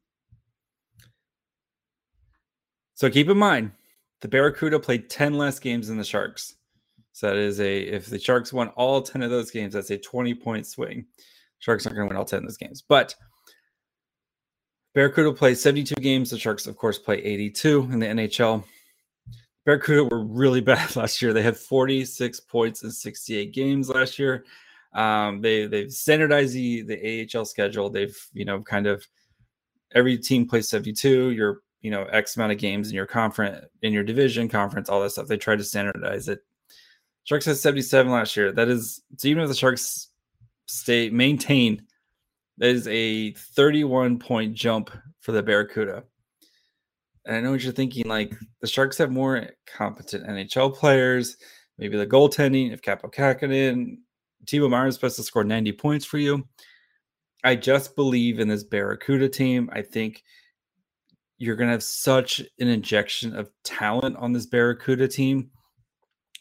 So 2.94 3.10
keep 3.10 3.28
in 3.28 3.36
mind, 3.36 3.72
the 4.20 4.28
Barracuda 4.28 4.80
played 4.80 5.10
10 5.10 5.34
less 5.34 5.58
games 5.58 5.88
than 5.88 5.98
the 5.98 6.04
Sharks. 6.04 6.54
So 7.12 7.28
that 7.28 7.36
is 7.36 7.60
a 7.60 7.80
if 7.80 8.06
the 8.06 8.18
Sharks 8.18 8.52
won 8.52 8.68
all 8.70 9.02
10 9.02 9.22
of 9.22 9.30
those 9.30 9.50
games, 9.50 9.74
that's 9.74 9.90
a 9.90 9.98
20 9.98 10.34
point 10.34 10.66
swing. 10.66 11.06
Sharks 11.58 11.86
aren't 11.86 11.96
going 11.96 12.08
to 12.08 12.12
win 12.12 12.18
all 12.18 12.24
10 12.24 12.38
of 12.38 12.44
those 12.44 12.56
games. 12.56 12.82
But 12.86 13.14
Barracuda 14.96 15.30
played 15.30 15.58
72 15.58 15.94
games. 15.96 16.30
The 16.30 16.38
Sharks, 16.38 16.66
of 16.66 16.78
course, 16.78 16.98
play 16.98 17.18
82 17.18 17.90
in 17.92 17.98
the 17.98 18.06
NHL. 18.06 18.64
Barracuda 19.66 20.04
were 20.04 20.24
really 20.24 20.60
bad 20.62 20.96
last 20.96 21.20
year. 21.20 21.34
They 21.34 21.42
had 21.42 21.58
46 21.58 22.40
points 22.40 22.82
in 22.82 22.90
68 22.90 23.52
games 23.52 23.90
last 23.90 24.18
year. 24.18 24.46
Um, 24.94 25.42
they 25.42 25.66
they've 25.66 25.92
standardized 25.92 26.54
the 26.54 26.80
the 26.80 27.28
AHL 27.34 27.44
schedule. 27.44 27.90
They've 27.90 28.16
you 28.32 28.46
know 28.46 28.62
kind 28.62 28.86
of 28.86 29.06
every 29.94 30.16
team 30.16 30.48
plays 30.48 30.70
72. 30.70 31.32
You're 31.32 31.60
you 31.82 31.90
know 31.90 32.04
X 32.04 32.36
amount 32.36 32.52
of 32.52 32.58
games 32.58 32.88
in 32.88 32.94
your 32.94 33.04
conference 33.04 33.66
in 33.82 33.92
your 33.92 34.02
division 34.02 34.48
conference, 34.48 34.88
all 34.88 35.02
that 35.02 35.10
stuff. 35.10 35.26
They 35.26 35.36
try 35.36 35.56
to 35.56 35.64
standardize 35.64 36.28
it. 36.28 36.38
Sharks 37.24 37.44
had 37.44 37.58
77 37.58 38.10
last 38.10 38.34
year. 38.34 38.50
That 38.50 38.68
is 38.68 39.02
so 39.18 39.28
even 39.28 39.42
if 39.42 39.50
the 39.50 39.54
Sharks 39.54 40.08
stay 40.64 41.10
maintain, 41.10 41.85
that 42.58 42.68
is 42.68 42.86
a 42.88 43.32
31 43.32 44.18
point 44.18 44.54
jump 44.54 44.90
for 45.20 45.32
the 45.32 45.42
Barracuda. 45.42 46.04
And 47.24 47.36
I 47.36 47.40
know 47.40 47.50
what 47.50 47.62
you're 47.62 47.72
thinking, 47.72 48.06
like 48.06 48.34
the 48.60 48.66
Sharks 48.66 48.98
have 48.98 49.10
more 49.10 49.48
competent 49.66 50.26
NHL 50.26 50.74
players, 50.74 51.36
maybe 51.78 51.96
the 51.96 52.06
goaltending, 52.06 52.72
if 52.72 52.82
Kaapo 52.82 53.12
Kähkönen, 53.12 53.96
Timo 54.44 54.70
Meier 54.70 54.86
is 54.86 54.94
supposed 54.94 55.16
to 55.16 55.22
score 55.22 55.44
90 55.44 55.72
points 55.72 56.04
for 56.04 56.18
you. 56.18 56.46
I 57.42 57.56
just 57.56 57.96
believe 57.96 58.38
in 58.38 58.48
this 58.48 58.64
Barracuda 58.64 59.28
team. 59.28 59.68
I 59.72 59.82
think 59.82 60.22
you're 61.38 61.56
going 61.56 61.68
to 61.68 61.72
have 61.72 61.82
such 61.82 62.40
an 62.60 62.68
injection 62.68 63.36
of 63.36 63.50
talent 63.64 64.16
on 64.16 64.32
this 64.32 64.46
Barracuda 64.46 65.08
team 65.08 65.50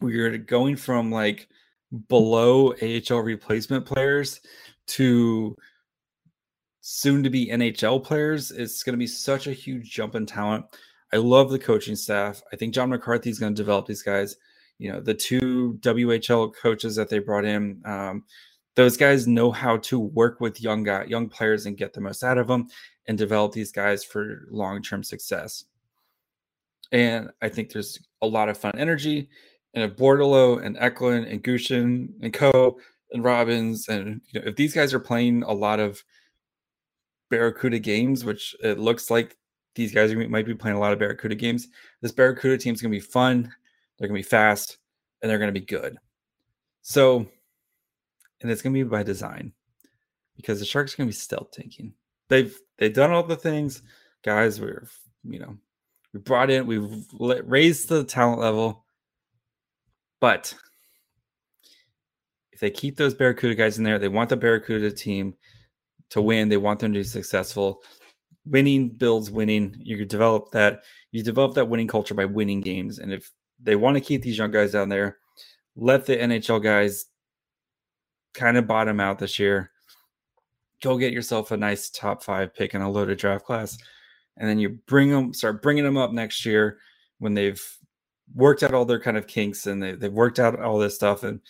we're 0.01 0.37
going 0.37 0.75
from 0.75 1.11
like 1.11 1.47
below 2.07 2.73
AHL 2.81 3.19
replacement 3.19 3.85
players 3.85 4.41
to 4.87 5.55
soon 6.87 7.23
to 7.23 7.31
be 7.31 7.47
NHL 7.47 8.03
players. 8.03 8.51
It's 8.51 8.83
going 8.83 8.93
to 8.93 8.97
be 8.97 9.07
such 9.07 9.47
a 9.47 9.53
huge 9.53 9.89
jump 9.89 10.13
in 10.13 10.27
talent. 10.27 10.65
I 11.11 11.17
love 11.17 11.49
the 11.49 11.57
coaching 11.57 11.95
staff. 11.95 12.43
I 12.53 12.57
think 12.57 12.75
John 12.75 12.89
McCarthy 12.89 13.31
is 13.31 13.39
going 13.39 13.55
to 13.55 13.59
develop 13.59 13.87
these 13.87 14.03
guys. 14.03 14.35
You 14.77 14.91
know, 14.91 15.01
the 15.01 15.15
two 15.15 15.79
WHL 15.81 16.53
coaches 16.55 16.95
that 16.95 17.09
they 17.09 17.17
brought 17.17 17.43
in, 17.43 17.81
um, 17.85 18.23
those 18.75 18.97
guys 18.97 19.25
know 19.25 19.49
how 19.49 19.77
to 19.77 19.97
work 19.97 20.39
with 20.41 20.61
young 20.61 20.83
guy, 20.83 21.05
young 21.05 21.27
players 21.27 21.65
and 21.65 21.75
get 21.75 21.91
the 21.93 22.01
most 22.01 22.23
out 22.23 22.37
of 22.37 22.47
them 22.47 22.67
and 23.07 23.17
develop 23.17 23.53
these 23.53 23.71
guys 23.71 24.03
for 24.03 24.45
long-term 24.51 25.03
success. 25.03 25.65
And 26.91 27.31
I 27.41 27.49
think 27.49 27.71
there's 27.71 27.99
a 28.21 28.27
lot 28.27 28.47
of 28.47 28.59
fun 28.59 28.77
energy 28.77 29.27
and 29.73 29.83
if 29.83 29.97
Bordeleau 29.97 30.63
and 30.63 30.77
Eklund 30.79 31.25
and 31.25 31.43
Gushchin 31.43 32.09
and 32.21 32.31
Coe 32.31 32.77
and 33.11 33.23
Robins 33.23 33.87
and 33.89 34.21
you 34.29 34.39
know, 34.39 34.47
if 34.47 34.55
these 34.55 34.73
guys 34.73 34.93
are 34.93 34.99
playing 34.99 35.41
a 35.43 35.51
lot 35.51 35.79
of 35.79 36.03
Barracuda 37.29 37.79
games, 37.79 38.23
which 38.23 38.55
it 38.63 38.79
looks 38.79 39.09
like 39.09 39.37
these 39.75 39.93
guys 39.93 40.13
might 40.15 40.45
be 40.45 40.55
playing 40.55 40.77
a 40.77 40.79
lot 40.79 40.93
of 40.93 40.99
Barracuda 40.99 41.35
games, 41.35 41.67
this 42.01 42.11
Barracuda 42.11 42.57
team 42.57 42.73
is 42.73 42.81
going 42.81 42.91
to 42.91 42.97
be 42.97 43.05
fun. 43.05 43.53
They're 43.97 44.07
going 44.07 44.21
to 44.21 44.25
be 44.25 44.29
fast 44.29 44.77
and 45.21 45.29
they're 45.29 45.39
going 45.39 45.53
to 45.53 45.59
be 45.59 45.65
good. 45.65 45.97
So, 46.81 47.25
and 48.41 48.51
it's 48.51 48.61
going 48.61 48.73
to 48.73 48.83
be 48.83 48.89
by 48.89 49.03
design 49.03 49.53
because 50.35 50.59
the 50.59 50.65
Sharks 50.65 50.93
are 50.93 50.97
going 50.97 51.09
to 51.09 51.13
be 51.13 51.19
stealth 51.19 51.51
tanking. 51.51 51.93
They've 52.29 52.57
they've 52.77 52.93
done 52.93 53.11
all 53.11 53.23
the 53.23 53.35
things, 53.35 53.81
guys. 54.23 54.59
We're 54.59 54.87
you 55.23 55.39
know 55.39 55.57
we 56.13 56.19
brought 56.19 56.49
in, 56.49 56.67
we've 56.67 57.05
raised 57.19 57.89
the 57.89 58.03
talent 58.03 58.39
level 58.39 58.85
but 60.25 60.55
if 62.51 62.59
they 62.59 62.71
keep 62.71 62.97
those 62.97 63.13
Barracuda 63.13 63.55
guys 63.55 63.77
in 63.77 63.83
there, 63.83 63.99
they 63.99 64.07
want 64.07 64.29
the 64.29 64.37
Barracuda 64.37 64.91
team 64.91 65.35
to 66.11 66.21
win. 66.21 66.49
They 66.49 66.57
want 66.57 66.79
them 66.79 66.93
to 66.93 66.99
be 66.99 67.03
successful. 67.03 67.81
Winning 68.45 68.89
builds 68.89 69.31
winning. 69.31 69.75
You 69.79 70.05
develop 70.05 70.51
that. 70.51 70.83
You 71.11 71.23
develop 71.23 71.55
that 71.55 71.69
winning 71.69 71.87
culture 71.87 72.13
by 72.13 72.25
winning 72.25 72.61
games. 72.61 72.99
And 72.99 73.11
if 73.11 73.31
they 73.61 73.75
want 73.75 73.95
to 73.95 74.01
keep 74.01 74.21
these 74.21 74.37
young 74.37 74.51
guys 74.51 74.71
down 74.71 74.89
there, 74.89 75.17
let 75.75 76.05
the 76.05 76.17
NHL 76.17 76.61
guys 76.61 77.05
kind 78.33 78.57
of 78.57 78.67
bottom 78.67 78.99
out 78.99 79.19
this 79.19 79.39
year. 79.39 79.71
Go 80.81 80.97
get 80.97 81.13
yourself 81.13 81.51
a 81.51 81.57
nice 81.57 81.89
top 81.89 82.23
five 82.23 82.53
pick 82.53 82.75
in 82.75 82.81
a 82.81 82.91
loaded 82.91 83.17
draft 83.17 83.45
class, 83.45 83.77
and 84.37 84.47
then 84.47 84.59
you 84.59 84.77
bring 84.87 85.09
them, 85.09 85.33
start 85.33 85.61
bringing 85.61 85.83
them 85.83 85.97
up 85.97 86.11
next 86.11 86.45
year 86.45 86.77
when 87.19 87.33
they've 87.33 87.63
worked 88.33 88.63
out 88.63 88.73
all 88.73 88.85
their 88.85 88.99
kind 88.99 89.17
of 89.17 89.27
kinks 89.27 89.67
and 89.67 89.81
they, 89.81 89.93
they've 89.93 90.11
worked 90.11 90.39
out 90.39 90.59
all 90.59 90.79
this 90.79 90.95
stuff 90.95 91.23
and 91.23 91.41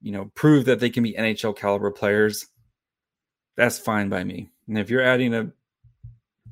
you 0.00 0.12
know 0.12 0.30
prove 0.34 0.64
that 0.66 0.80
they 0.80 0.90
can 0.90 1.02
be 1.02 1.14
nhl 1.14 1.56
caliber 1.56 1.90
players 1.90 2.46
that's 3.56 3.78
fine 3.78 4.08
by 4.08 4.24
me 4.24 4.50
and 4.68 4.78
if 4.78 4.90
you're 4.90 5.02
adding 5.02 5.34
a 5.34 5.50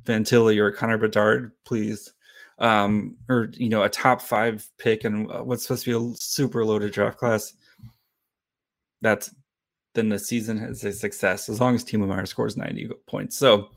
Fantilli 0.04 0.58
or 0.58 0.68
a 0.68 0.74
connor 0.74 0.98
bedard 0.98 1.52
please 1.64 2.12
um 2.58 3.16
or 3.28 3.50
you 3.54 3.68
know 3.68 3.82
a 3.82 3.88
top 3.88 4.20
five 4.20 4.66
pick 4.78 5.04
and 5.04 5.28
what's 5.46 5.62
supposed 5.62 5.84
to 5.84 5.90
be 5.90 6.12
a 6.12 6.16
super 6.16 6.64
loaded 6.64 6.92
draft 6.92 7.18
class 7.18 7.54
that's 9.02 9.34
then 9.94 10.08
the 10.08 10.18
season 10.18 10.58
is 10.58 10.84
a 10.84 10.92
success 10.92 11.48
as 11.48 11.60
long 11.60 11.74
as 11.74 11.84
Timo 11.84 12.06
Meier 12.06 12.26
scores 12.26 12.56
90 12.56 12.90
points. 13.06 13.36
So 13.36 13.70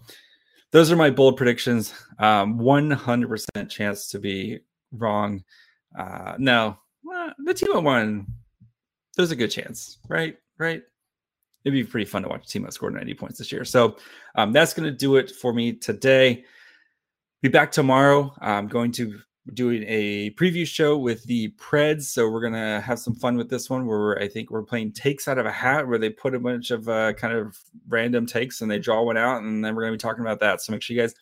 those 0.72 0.92
are 0.92 0.96
my 0.96 1.10
bold 1.10 1.38
predictions. 1.38 1.94
Um, 2.20 2.60
100% 2.60 3.70
chance 3.70 4.10
to 4.10 4.20
be 4.20 4.60
wrong. 4.92 5.44
Uh, 5.98 6.36
no, 6.38 6.78
the 7.04 7.54
Timo 7.54 7.82
one, 7.84 8.28
there's 9.16 9.32
a 9.32 9.36
good 9.36 9.52
chance, 9.52 9.98
right? 10.08 10.38
Right. 10.58 10.84
It'd 11.64 11.74
be 11.74 11.84
pretty 11.84 12.06
fun 12.06 12.24
to 12.24 12.30
watch 12.30 12.48
Timo 12.48 12.72
score 12.72 12.92
90 12.92 13.14
points 13.14 13.38
this 13.38 13.52
year. 13.52 13.64
So 13.64 13.98
um, 14.36 14.52
that's 14.52 14.74
going 14.74 14.90
to 14.90 14.96
do 14.96 15.16
it 15.16 15.32
for 15.32 15.54
me 15.54 15.74
today. 15.74 16.44
Be 17.42 17.50
back 17.50 17.72
tomorrow. 17.72 18.34
I'm 18.42 18.68
going 18.68 18.92
to 18.94 19.20
doing 19.52 19.84
a 19.88 20.32
preview 20.32 20.66
show 20.66 20.98
with 20.98 21.24
the 21.26 21.50
Preds. 21.58 22.04
So 22.04 22.30
we're 22.30 22.42
gonna 22.42 22.80
have 22.80 23.00
some 23.00 23.14
fun 23.14 23.36
with 23.36 23.50
this 23.50 23.70
one. 23.70 23.86
Where 23.86 24.18
I 24.20 24.28
think 24.28 24.50
we're 24.50 24.64
playing 24.64 24.94
takes 24.94 25.28
out 25.28 25.38
of 25.38 25.46
a 25.46 25.52
hat, 25.52 25.88
where 25.88 25.98
they 25.98 26.10
put 26.10 26.36
a 26.36 26.40
bunch 26.40 26.72
of 26.72 26.88
uh, 26.88 27.14
kind 27.14 27.34
of 27.34 27.58
random 27.88 28.26
takes 28.26 28.62
and 28.62 28.72
they 28.72 28.80
draw 28.80 29.04
one 29.04 29.18
out, 29.18 29.42
and 29.42 29.64
then 29.64 29.76
we're 29.76 29.84
gonna 29.84 29.94
be 29.94 29.98
talking 29.98 30.22
about 30.22 30.40
that. 30.40 30.62
So 30.62 30.72
make 30.72 30.82
sure 30.82 30.96
you 30.96 31.02
guys 31.02 31.16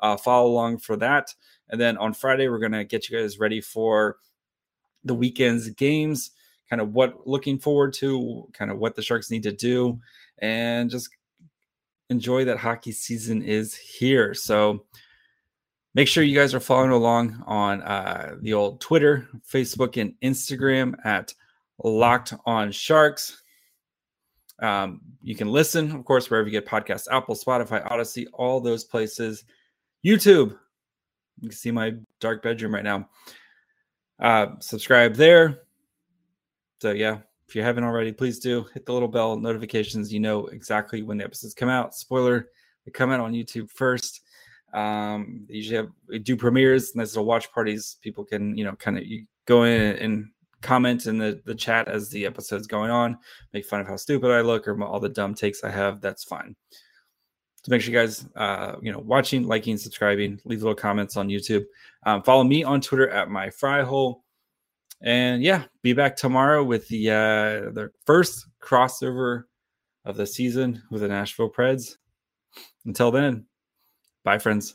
uh, 0.00 0.16
follow 0.16 0.50
along 0.50 0.78
for 0.78 0.96
that. 0.96 1.34
And 1.68 1.80
then 1.80 1.98
on 1.98 2.14
Friday, 2.14 2.48
we're 2.48 2.58
gonna 2.58 2.84
get 2.84 3.08
you 3.08 3.18
guys 3.18 3.38
ready 3.38 3.60
for 3.60 4.16
the 5.04 5.14
weekend's 5.14 5.68
games. 5.70 6.30
Kind 6.68 6.82
of 6.82 6.92
what 6.92 7.26
looking 7.26 7.58
forward 7.58 7.92
to, 7.94 8.48
kind 8.52 8.70
of 8.70 8.78
what 8.78 8.96
the 8.96 9.02
Sharks 9.02 9.30
need 9.30 9.44
to 9.44 9.52
do, 9.52 10.00
and 10.38 10.90
just 10.90 11.10
enjoy 12.10 12.44
that 12.44 12.58
hockey 12.58 12.92
season 12.92 13.42
is 13.42 13.74
here. 13.74 14.34
So 14.34 14.84
Make 15.96 16.08
sure 16.08 16.22
you 16.22 16.36
guys 16.38 16.52
are 16.52 16.60
following 16.60 16.90
along 16.90 17.42
on 17.46 17.80
uh, 17.80 18.34
the 18.42 18.52
old 18.52 18.82
Twitter, 18.82 19.26
Facebook, 19.50 19.98
and 19.98 20.12
Instagram 20.20 20.94
at 21.06 21.32
Locked 21.82 22.34
On 22.44 22.70
Sharks. 22.70 23.42
Um, 24.58 25.00
you 25.22 25.34
can 25.34 25.48
listen, 25.48 25.90
of 25.92 26.04
course, 26.04 26.28
wherever 26.28 26.46
you 26.46 26.52
get 26.52 26.66
podcasts 26.66 27.08
Apple, 27.10 27.34
Spotify, 27.34 27.82
Audacy, 27.90 28.26
all 28.34 28.60
those 28.60 28.84
places. 28.84 29.44
YouTube, 30.04 30.58
you 31.40 31.48
can 31.48 31.56
see 31.56 31.70
my 31.70 31.94
dark 32.20 32.42
bedroom 32.42 32.74
right 32.74 32.84
now. 32.84 33.08
Uh, 34.20 34.48
subscribe 34.60 35.14
there. 35.14 35.62
So, 36.80 36.92
yeah, 36.92 37.18
if 37.48 37.54
you 37.54 37.62
haven't 37.62 37.84
already, 37.84 38.12
please 38.12 38.38
do 38.38 38.66
hit 38.74 38.86
the 38.86 38.92
little 38.92 39.08
bell 39.08 39.36
notifications. 39.36 40.12
You 40.12 40.20
know 40.20 40.46
exactly 40.46 41.02
when 41.02 41.18
the 41.18 41.24
episodes 41.24 41.54
come 41.54 41.68
out. 41.68 41.94
Spoiler, 41.94 42.48
they 42.84 42.90
come 42.90 43.10
out 43.10 43.20
on 43.20 43.32
YouTube 43.32 43.70
first. 43.70 44.20
Um, 44.74 45.46
they 45.48 45.54
usually 45.54 45.76
have 45.76 46.24
do 46.24 46.36
premieres, 46.36 46.94
nice 46.94 47.12
little 47.14 47.24
watch 47.24 47.50
parties. 47.52 47.96
People 48.02 48.24
can, 48.24 48.56
you 48.58 48.64
know, 48.64 48.74
kind 48.76 48.98
of 48.98 49.04
go 49.46 49.62
in 49.62 49.96
and 49.96 50.28
comment 50.60 51.06
in 51.06 51.18
the, 51.18 51.40
the 51.44 51.54
chat 51.54 51.88
as 51.88 52.08
the 52.10 52.26
episode's 52.26 52.66
going 52.66 52.90
on, 52.90 53.16
make 53.52 53.64
fun 53.64 53.80
of 53.80 53.86
how 53.86 53.96
stupid 53.96 54.30
I 54.30 54.40
look 54.40 54.66
or 54.66 54.82
all 54.82 55.00
the 55.00 55.08
dumb 55.08 55.34
takes 55.34 55.62
I 55.62 55.70
have. 55.70 56.00
That's 56.00 56.24
fine. 56.24 56.56
So 57.62 57.70
make 57.70 57.82
sure 57.82 57.92
you 57.92 57.98
guys, 57.98 58.26
uh, 58.36 58.76
you 58.82 58.92
know, 58.92 58.98
watching, 58.98 59.46
liking, 59.46 59.76
subscribing, 59.76 60.40
leave 60.44 60.62
little 60.62 60.74
comments 60.74 61.16
on 61.16 61.28
YouTube. 61.28 61.64
Um, 62.04 62.22
follow 62.22 62.44
me 62.44 62.62
on 62.64 62.80
Twitter 62.80 63.08
at 63.08 63.30
my 63.30 63.50
fry 63.50 63.82
hole. 63.82 64.24
And 65.02 65.42
yeah, 65.42 65.64
be 65.82 65.92
back 65.92 66.16
tomorrow 66.16 66.64
with 66.64 66.88
the 66.88 67.10
uh, 67.10 67.70
the 67.72 67.90
first 68.06 68.46
crossover 68.62 69.44
of 70.04 70.16
the 70.16 70.26
season 70.26 70.82
with 70.90 71.02
the 71.02 71.08
Nashville 71.08 71.50
Preds. 71.50 71.96
Until 72.86 73.10
then, 73.10 73.46
Bye, 74.26 74.38
friends. 74.38 74.74